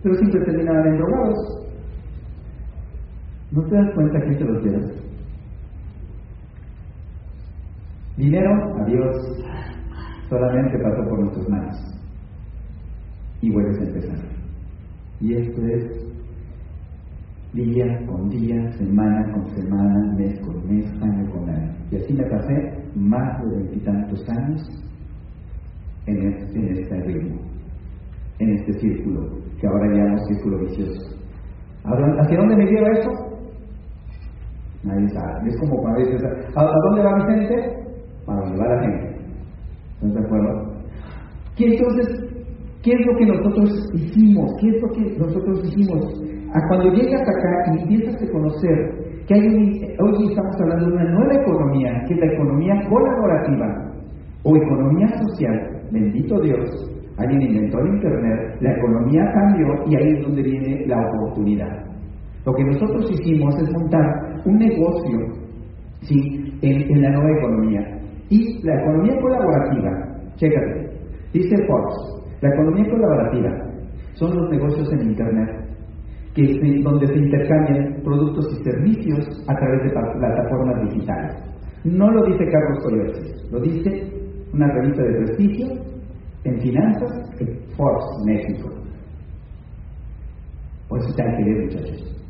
pero 0.04 0.16
siempre 0.16 0.46
terminaban 0.46 0.88
endrogados. 0.88 1.62
¿No 3.52 3.64
te 3.64 3.76
das 3.76 3.94
cuenta 3.96 4.20
que 4.22 4.36
te 4.36 4.44
lo 4.44 4.60
llevas? 4.62 5.02
Dinero, 8.18 8.52
adiós, 8.82 9.16
solamente 10.32 10.80
pasó 10.80 11.04
por 11.10 11.20
nuestras 11.20 11.50
manos. 11.50 11.76
Y 13.42 13.52
vuelves 13.52 13.80
a 13.82 13.84
empezar. 13.84 14.18
Y 15.20 15.34
esto 15.34 15.62
es 15.68 16.12
día 17.54 18.06
con 18.08 18.30
día, 18.30 18.72
semana 18.78 19.30
con 19.34 19.46
semana, 19.50 20.16
mes 20.16 20.40
con 20.40 20.68
mes, 20.68 20.86
año 21.02 21.30
con 21.32 21.50
año. 21.50 21.76
Y 21.92 21.98
así 21.98 22.14
me 22.14 22.24
pasé 22.24 22.82
más 22.96 23.44
de 23.44 23.58
veintitantos 23.58 24.30
años 24.30 24.62
en 26.06 26.28
este, 26.28 26.60
en 26.60 26.78
este 26.78 27.02
ritmo, 27.02 27.42
en 28.40 28.50
este 28.52 28.74
círculo, 28.80 29.38
que 29.60 29.68
ahora 29.68 29.88
llamamos 29.88 30.28
círculo 30.28 30.60
vicioso. 30.60 31.18
¿Hacia 31.84 32.38
dónde 32.38 32.56
me 32.56 32.66
lleva 32.66 32.92
esto? 32.92 33.12
Nadie 34.84 35.10
sabe. 35.10 35.50
Es 35.50 35.60
como 35.60 35.82
cuando 35.82 36.00
dices, 36.00 36.24
¿a, 36.56 36.64
dónde 36.64 37.04
va 37.04 37.16
Vicente? 37.16 37.56
A 38.28 38.36
dónde 38.36 38.58
va 38.58 38.76
la 38.76 38.82
gente. 38.82 39.11
¿Estás 40.02 40.14
de 40.14 40.26
acuerdo? 40.26 40.74
¿Qué 41.56 41.66
entonces, 41.68 42.08
qué 42.82 42.92
es 42.92 43.06
lo 43.06 43.18
que 43.18 43.26
nosotros 43.28 43.70
hicimos? 43.94 44.52
¿Qué 44.60 44.70
es 44.70 44.82
lo 44.82 44.90
que 44.90 45.20
nosotros 45.20 45.64
hicimos? 45.66 46.24
A 46.54 46.68
cuando 46.68 46.92
llegas 46.94 47.22
acá 47.22 47.74
y 47.74 47.82
empiezas 47.82 48.22
a 48.22 48.32
conocer 48.32 49.26
que 49.28 49.36
hay 49.36 49.96
hoy 50.00 50.30
estamos 50.30 50.56
hablando 50.60 50.88
de 50.88 50.94
una 50.94 51.12
nueva 51.12 51.34
economía, 51.36 52.04
que 52.08 52.16
es 52.16 52.20
la 52.20 52.34
economía 52.34 52.74
colaborativa 52.90 53.68
o 54.44 54.58
economía 54.58 55.08
social, 55.20 55.84
bendito 55.92 56.42
Dios, 56.42 56.68
alguien 57.18 57.42
inventó 57.44 57.80
el 57.80 57.94
Internet, 57.94 58.58
la 58.60 58.72
economía 58.72 59.24
cambió 59.34 59.68
y 59.88 59.96
ahí 59.96 60.18
es 60.18 60.24
donde 60.24 60.42
viene 60.42 60.86
la 60.88 60.98
oportunidad. 61.08 61.92
Lo 62.44 62.54
que 62.56 62.64
nosotros 62.64 63.12
hicimos 63.12 63.56
es 63.62 63.72
montar 63.72 64.42
un 64.46 64.58
negocio 64.58 65.20
¿sí? 66.02 66.58
en, 66.64 67.02
la 67.02 67.12
nueva 67.12 67.38
economía. 67.38 68.01
Y 68.32 68.64
la 68.64 68.82
economía 68.82 69.20
colaborativa, 69.20 69.92
chécate, 70.38 70.90
dice 71.34 71.56
Fox, 71.68 72.24
la 72.40 72.48
economía 72.48 72.90
colaborativa 72.90 73.52
son 74.14 74.38
los 74.38 74.50
negocios 74.50 74.90
en 74.94 75.10
Internet, 75.10 75.50
que 76.34 76.82
donde 76.82 77.08
se 77.08 77.18
intercambian 77.18 78.02
productos 78.06 78.48
y 78.54 78.64
servicios 78.64 79.44
a 79.50 79.54
través 79.54 79.84
de 79.84 79.90
plataformas 79.90 80.82
digitales. 80.90 81.36
No 81.84 82.10
lo 82.10 82.24
dice 82.24 82.50
Carlos 82.50 82.84
Coyotes, 82.86 83.52
lo 83.52 83.60
dice 83.60 84.10
una 84.54 84.68
revista 84.76 85.04
de 85.04 85.14
prestigio 85.26 85.68
en 86.46 86.62
finanzas, 86.62 87.30
Forbes 87.76 88.06
México. 88.26 88.70
Por 90.88 91.00
eso 91.00 91.10
hay 91.18 91.36
que 91.36 91.44
ver, 91.44 91.64
muchachos. 91.66 92.24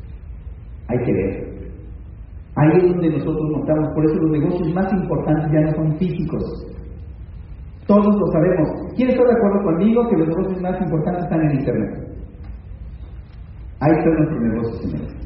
Hay 0.88 0.98
que 1.04 1.12
ver. 1.12 1.51
Ahí 2.54 2.68
es 2.76 2.92
donde 2.92 3.10
nosotros 3.10 3.50
notamos, 3.50 3.88
por 3.94 4.04
eso 4.04 4.14
los 4.14 4.30
negocios 4.30 4.74
más 4.74 4.92
importantes 4.92 5.52
ya 5.52 5.60
no 5.60 5.72
son 5.72 5.96
físicos. 5.96 6.42
Todos 7.86 8.14
lo 8.14 8.26
sabemos. 8.32 8.68
¿Quién 8.94 9.08
está 9.08 9.24
de 9.24 9.32
acuerdo 9.32 9.62
conmigo 9.64 10.08
que 10.08 10.16
los 10.18 10.28
negocios 10.28 10.62
más 10.62 10.80
importantes 10.80 11.24
están 11.24 11.40
en 11.40 11.58
Internet? 11.58 12.12
Ahí 13.80 13.92
está 13.98 14.10
nuestro 14.10 14.40
negocio, 14.40 14.74
señores. 14.82 15.22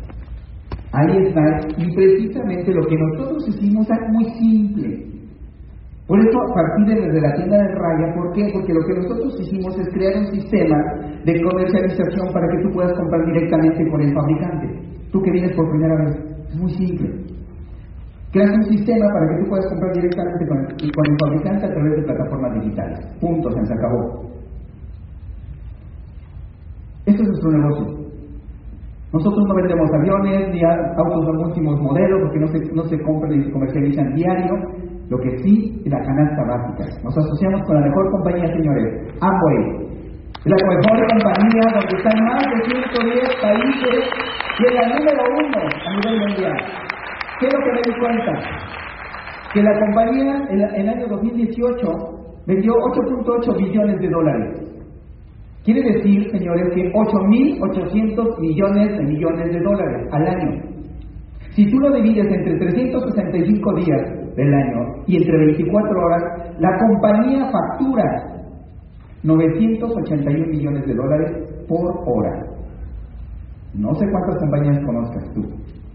Ahí 0.93 1.27
está. 1.27 1.43
Y 1.77 1.95
precisamente 1.95 2.73
lo 2.73 2.87
que 2.87 2.97
nosotros 2.97 3.49
hicimos 3.49 3.87
es 3.91 4.13
muy 4.13 4.25
simple. 4.41 5.07
Por 6.07 6.21
eso, 6.21 6.39
a 6.41 6.55
partir 6.55 6.87
de 6.87 7.07
desde 7.07 7.21
la 7.21 7.35
tienda 7.35 7.59
de 7.59 7.75
raya, 7.75 8.15
¿por 8.15 8.33
qué? 8.33 8.49
Porque 8.55 8.73
lo 8.73 8.87
que 8.87 8.95
nosotros 8.95 9.41
hicimos 9.41 9.77
es 9.77 9.89
crear 9.93 10.17
un 10.19 10.27
sistema 10.27 10.77
de 11.25 11.43
comercialización 11.43 12.33
para 12.33 12.47
que 12.49 12.63
tú 12.63 12.71
puedas 12.73 12.93
comprar 12.97 13.27
directamente 13.27 13.91
con 13.91 14.01
el 14.01 14.15
fabricante. 14.15 14.67
Tú 15.11 15.21
que 15.21 15.33
vienes 15.33 15.57
por 15.57 15.69
primera 15.69 15.97
vez, 16.05 16.36
muy 16.55 16.73
simple. 16.75 17.27
Creas 18.33 18.53
un 18.55 18.65
sistema 18.65 19.07
para 19.13 19.27
que 19.29 19.43
tú 19.43 19.49
puedas 19.49 19.67
comprar 19.69 19.93
directamente 19.95 20.47
con 20.47 20.59
el, 20.59 20.93
con 20.93 21.19
fabricante 21.25 21.67
a 21.67 21.73
través 21.73 21.97
de 21.97 22.03
plataformas 22.03 22.55
digitales. 22.61 22.99
Punto, 23.21 23.51
se 23.51 23.75
acabó. 23.75 24.27
Esto 27.07 27.23
es 27.23 27.29
nuestro 27.29 27.51
negocio. 27.53 28.07
Nosotros 29.13 29.45
no 29.49 29.55
vendemos 29.55 29.89
aviones 29.95 30.53
ni 30.53 30.63
autos 30.63 31.25
de 31.25 31.45
últimos 31.45 31.81
modelos 31.81 32.21
porque 32.23 32.41
no 32.41 32.49
se, 32.49 32.75
no 32.75 32.83
se 32.85 33.01
compran 33.03 33.33
y 33.33 33.45
se 33.45 33.53
comercializan 33.53 34.15
diario. 34.15 34.55
Lo 35.09 35.19
que 35.19 35.39
sí 35.39 35.81
es 35.85 35.91
la 35.91 36.03
canasta 36.03 36.43
básica. 36.43 37.03
Nos 37.05 37.17
asociamos 37.17 37.63
con 37.65 37.77
la 37.77 37.87
mejor 37.87 38.11
compañía, 38.11 38.49
señores, 38.49 39.15
Amway. 39.21 39.86
La 40.47 40.55
mejor 40.55 41.09
compañía 41.11 41.63
donde 41.75 41.97
están 41.97 42.25
más 42.25 42.39
de 42.39 42.71
110 42.71 43.43
países 43.43 44.05
y 44.61 44.65
es 44.65 44.75
la 44.75 44.87
número 44.95 45.25
uno 45.43 45.59
a 45.59 45.91
nivel 45.97 46.21
mundial. 46.21 46.57
¿Qué 47.41 47.47
es 47.49 47.53
lo 47.53 47.59
que 47.59 47.73
me 47.73 47.83
di 47.83 47.99
cuenta? 47.99 48.33
Que 49.53 49.63
la 49.65 49.77
compañía 49.81 50.35
en, 50.51 50.61
el 50.61 50.89
año 50.89 51.09
2018 51.09 51.89
vendió 52.47 52.75
8.8 52.75 53.57
billones 53.59 53.99
de 53.99 54.09
dólares. 54.09 54.61
Quiere 55.65 55.83
decir, 55.83 56.31
señores, 56.31 56.73
que 56.77 56.93
8.800 56.93 58.39
millones 58.39 58.99
de 58.99 59.03
millones 59.03 59.53
de 59.53 59.61
dólares 59.61 60.09
al 60.13 60.29
año. 60.29 60.63
Si 61.57 61.69
tú 61.69 61.77
lo 61.81 61.91
divides 61.91 62.25
entre 62.25 62.57
365 62.57 63.75
días 63.75 64.37
del 64.37 64.55
año 64.55 65.03
y 65.09 65.17
entre 65.17 65.39
24 65.39 65.91
horas, 65.91 66.23
la 66.61 66.71
compañía 66.79 67.51
factura 67.51 68.36
981 69.27 70.47
millones 70.47 70.87
de 70.87 70.95
dólares 70.95 71.33
por 71.69 72.03
hora. 72.07 72.47
No 73.75 73.93
sé 73.95 74.07
cuántas 74.11 74.39
compañías 74.39 74.85
conozcas 74.87 75.35
tú 75.35 75.43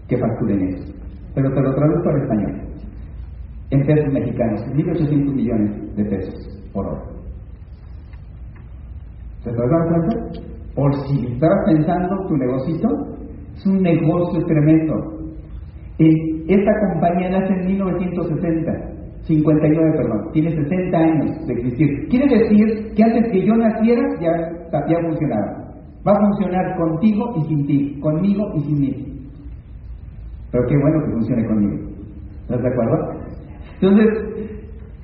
que 0.06 0.18
facturen 0.18 0.68
eso, 0.68 0.92
pero 1.34 1.52
te 1.52 1.60
lo 1.62 1.74
traduzco 1.74 2.10
al 2.10 2.22
español. 2.22 2.60
En 3.70 3.86
pesos 3.86 4.12
mexicanos, 4.12 4.60
1.800 4.74 5.34
millones 5.34 5.96
de 5.96 6.04
pesos 6.04 6.62
por 6.74 6.86
hora. 6.86 7.02
¿Se 9.42 9.50
te 9.50 9.56
das 9.56 9.88
cuenta? 9.88 10.40
Por 10.74 10.94
si 11.06 11.26
estabas 11.32 11.64
pensando 11.66 12.26
tu 12.28 12.36
negocito, 12.36 12.88
es 13.54 13.66
un 13.66 13.82
negocio 13.82 14.44
tremendo. 14.46 14.94
Esta 15.98 16.72
compañía 16.92 17.30
nace 17.30 17.52
en 17.54 17.66
1960, 17.66 18.72
59, 19.24 19.92
perdón, 19.96 20.32
tiene 20.32 20.50
60 20.50 20.98
años 20.98 21.46
de 21.46 21.52
existir. 21.54 22.08
Quiere 22.08 22.38
decir 22.38 22.92
que 22.96 23.04
antes 23.04 23.32
que 23.32 23.46
yo 23.46 23.54
naciera 23.56 24.02
ya, 24.20 24.32
ya 24.88 25.00
funcionaba. 25.00 25.62
Va 26.06 26.12
a 26.12 26.20
funcionar 26.20 26.76
contigo 26.76 27.32
y 27.36 27.44
sin 27.44 27.66
ti, 27.66 28.00
conmigo 28.00 28.44
y 28.56 28.60
sin 28.62 28.80
mí. 28.80 29.12
Pero 30.50 30.66
qué 30.66 30.76
bueno 30.76 31.04
que 31.04 31.12
funcione 31.12 31.46
conmigo. 31.46 31.88
¿Estás 32.42 32.62
de 32.62 32.68
acuerdo? 32.68 33.22
Entonces, 33.80 34.08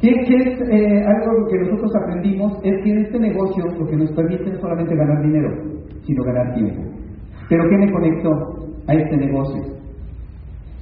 ¿qué, 0.00 0.10
es 0.10 0.60
eh, 0.68 1.04
algo 1.06 1.46
que 1.48 1.58
nosotros 1.58 1.92
aprendimos? 2.02 2.52
Es 2.64 2.82
que 2.82 2.90
en 2.90 2.98
este 2.98 3.20
negocio 3.20 3.64
lo 3.78 3.86
que 3.86 3.96
nos 3.96 4.10
permite 4.12 4.50
no 4.50 4.60
solamente 4.60 4.96
ganar 4.96 5.22
dinero, 5.22 5.48
sino 6.04 6.24
ganar 6.24 6.54
tiempo. 6.54 6.82
Pero 7.48 7.64
¿qué 7.70 7.76
me 7.76 7.92
conectó 7.92 8.30
a 8.88 8.94
este 8.94 9.16
negocio? 9.16 9.62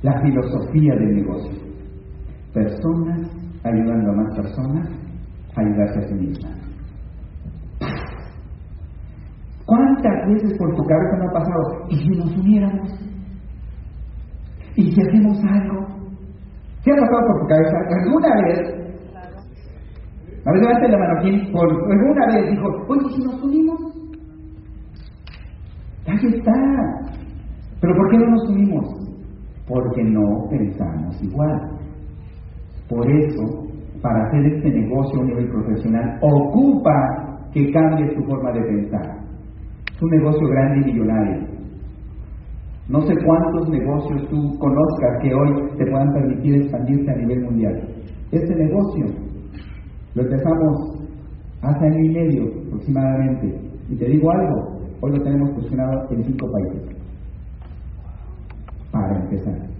La 0.02 0.20
filosofía 0.22 0.94
del 0.94 1.16
negocio. 1.16 1.65
Personas 2.56 3.20
ayudando 3.64 4.12
a 4.12 4.16
más 4.16 4.34
personas 4.34 4.88
a 5.56 5.60
ayudarse 5.60 5.98
a 5.98 6.08
sí 6.08 6.14
mismas. 6.14 6.56
¿Cuántas 9.66 10.26
veces 10.26 10.56
por 10.56 10.74
tu 10.74 10.82
cabeza 10.84 11.16
me 11.18 11.26
ha 11.26 11.32
pasado? 11.32 11.86
¿Y 11.90 11.96
si 11.96 12.08
nos 12.16 12.34
uniéramos? 12.34 12.90
¿Y 14.74 14.90
si 14.90 15.02
hacemos 15.02 15.36
algo? 15.44 15.86
¿Qué 16.82 16.92
ha 16.92 16.96
pasado 16.96 17.26
por 17.26 17.40
tu 17.42 17.46
cabeza? 17.46 17.76
¿Alguna 17.90 18.34
vez? 18.46 18.58
A 20.46 20.52
ver, 20.52 20.60
levante 20.62 20.88
la 20.88 20.98
mano 20.98 21.18
aquí. 21.18 21.52
Por, 21.52 21.92
alguna 21.92 22.26
vez 22.36 22.50
dijo, 22.52 22.68
oye, 22.88 23.16
si 23.16 23.22
nos 23.22 23.42
unimos? 23.42 23.80
Ahí 26.06 26.26
está. 26.34 26.52
¿Pero 27.82 27.94
por 27.94 28.10
qué 28.10 28.16
no 28.16 28.30
nos 28.30 28.48
unimos? 28.48 28.86
Porque 29.68 30.04
no 30.04 30.48
pensamos 30.48 31.22
igual. 31.22 31.75
Por 32.88 33.10
eso, 33.10 33.66
para 34.00 34.26
hacer 34.26 34.46
este 34.46 34.70
negocio 34.70 35.20
a 35.20 35.24
nivel 35.24 35.48
profesional, 35.48 36.18
ocupa 36.20 37.38
que 37.52 37.72
cambies 37.72 38.14
tu 38.14 38.22
forma 38.24 38.52
de 38.52 38.62
pensar. 38.62 39.16
Es 39.94 40.02
un 40.02 40.10
negocio 40.10 40.46
grande 40.48 40.80
y 40.80 40.92
millonario. 40.92 41.46
No 42.88 43.00
sé 43.02 43.14
cuántos 43.24 43.68
negocios 43.68 44.28
tú 44.28 44.58
conozcas 44.58 45.22
que 45.22 45.34
hoy 45.34 45.76
te 45.76 45.86
puedan 45.90 46.12
permitir 46.12 46.54
expandirse 46.54 47.10
a 47.10 47.16
nivel 47.16 47.44
mundial. 47.44 47.82
Este 48.30 48.54
negocio 48.54 49.06
lo 50.14 50.22
empezamos 50.22 50.96
hace 51.62 51.86
año 51.86 52.04
y 52.04 52.08
medio 52.10 52.44
aproximadamente. 52.66 53.60
Y 53.88 53.96
te 53.96 54.04
digo 54.06 54.30
algo, 54.30 54.78
hoy 55.00 55.12
lo 55.12 55.22
tenemos 55.22 55.50
posicionado 55.50 56.10
en 56.10 56.24
cinco 56.24 56.46
países. 56.50 56.96
Para 58.92 59.18
empezar. 59.18 59.75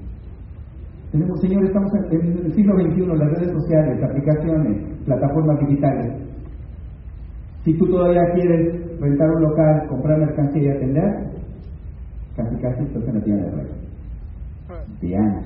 Tenemos, 1.13 1.41
señores, 1.41 1.69
estamos 1.69 1.93
en 2.11 2.23
el 2.45 2.53
siglo 2.55 2.75
XXI, 2.77 3.07
las 3.07 3.31
redes 3.33 3.53
sociales, 3.53 4.03
aplicaciones, 4.03 4.83
plataformas 5.05 5.59
digitales. 5.61 6.13
Si 7.65 7.77
tú 7.79 7.87
todavía 7.87 8.23
quieres 8.35 9.01
rentar 9.01 9.31
un 9.31 9.43
local, 9.43 9.87
comprar 9.89 10.19
mercancía 10.19 10.63
y 10.63 10.69
atender, 10.69 11.11
casi 12.37 12.57
casi 12.57 12.83
estás 12.85 13.09
en 13.09 13.15
la 13.15 13.25
tienda 13.25 13.45
de 13.45 13.51
rey. 13.51 13.67
Bien. 15.01 15.41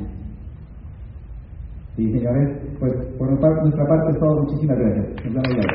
Sí, 1.96 2.12
señores, 2.12 2.58
pues 2.78 2.92
por 3.18 3.28
nuestra 3.30 3.86
parte 3.86 4.12
es 4.12 4.18
todo. 4.18 4.42
Muchísimas 4.42 4.78
gracias. 4.78 5.06
Nos 5.26 5.42
vemos. 5.42 5.66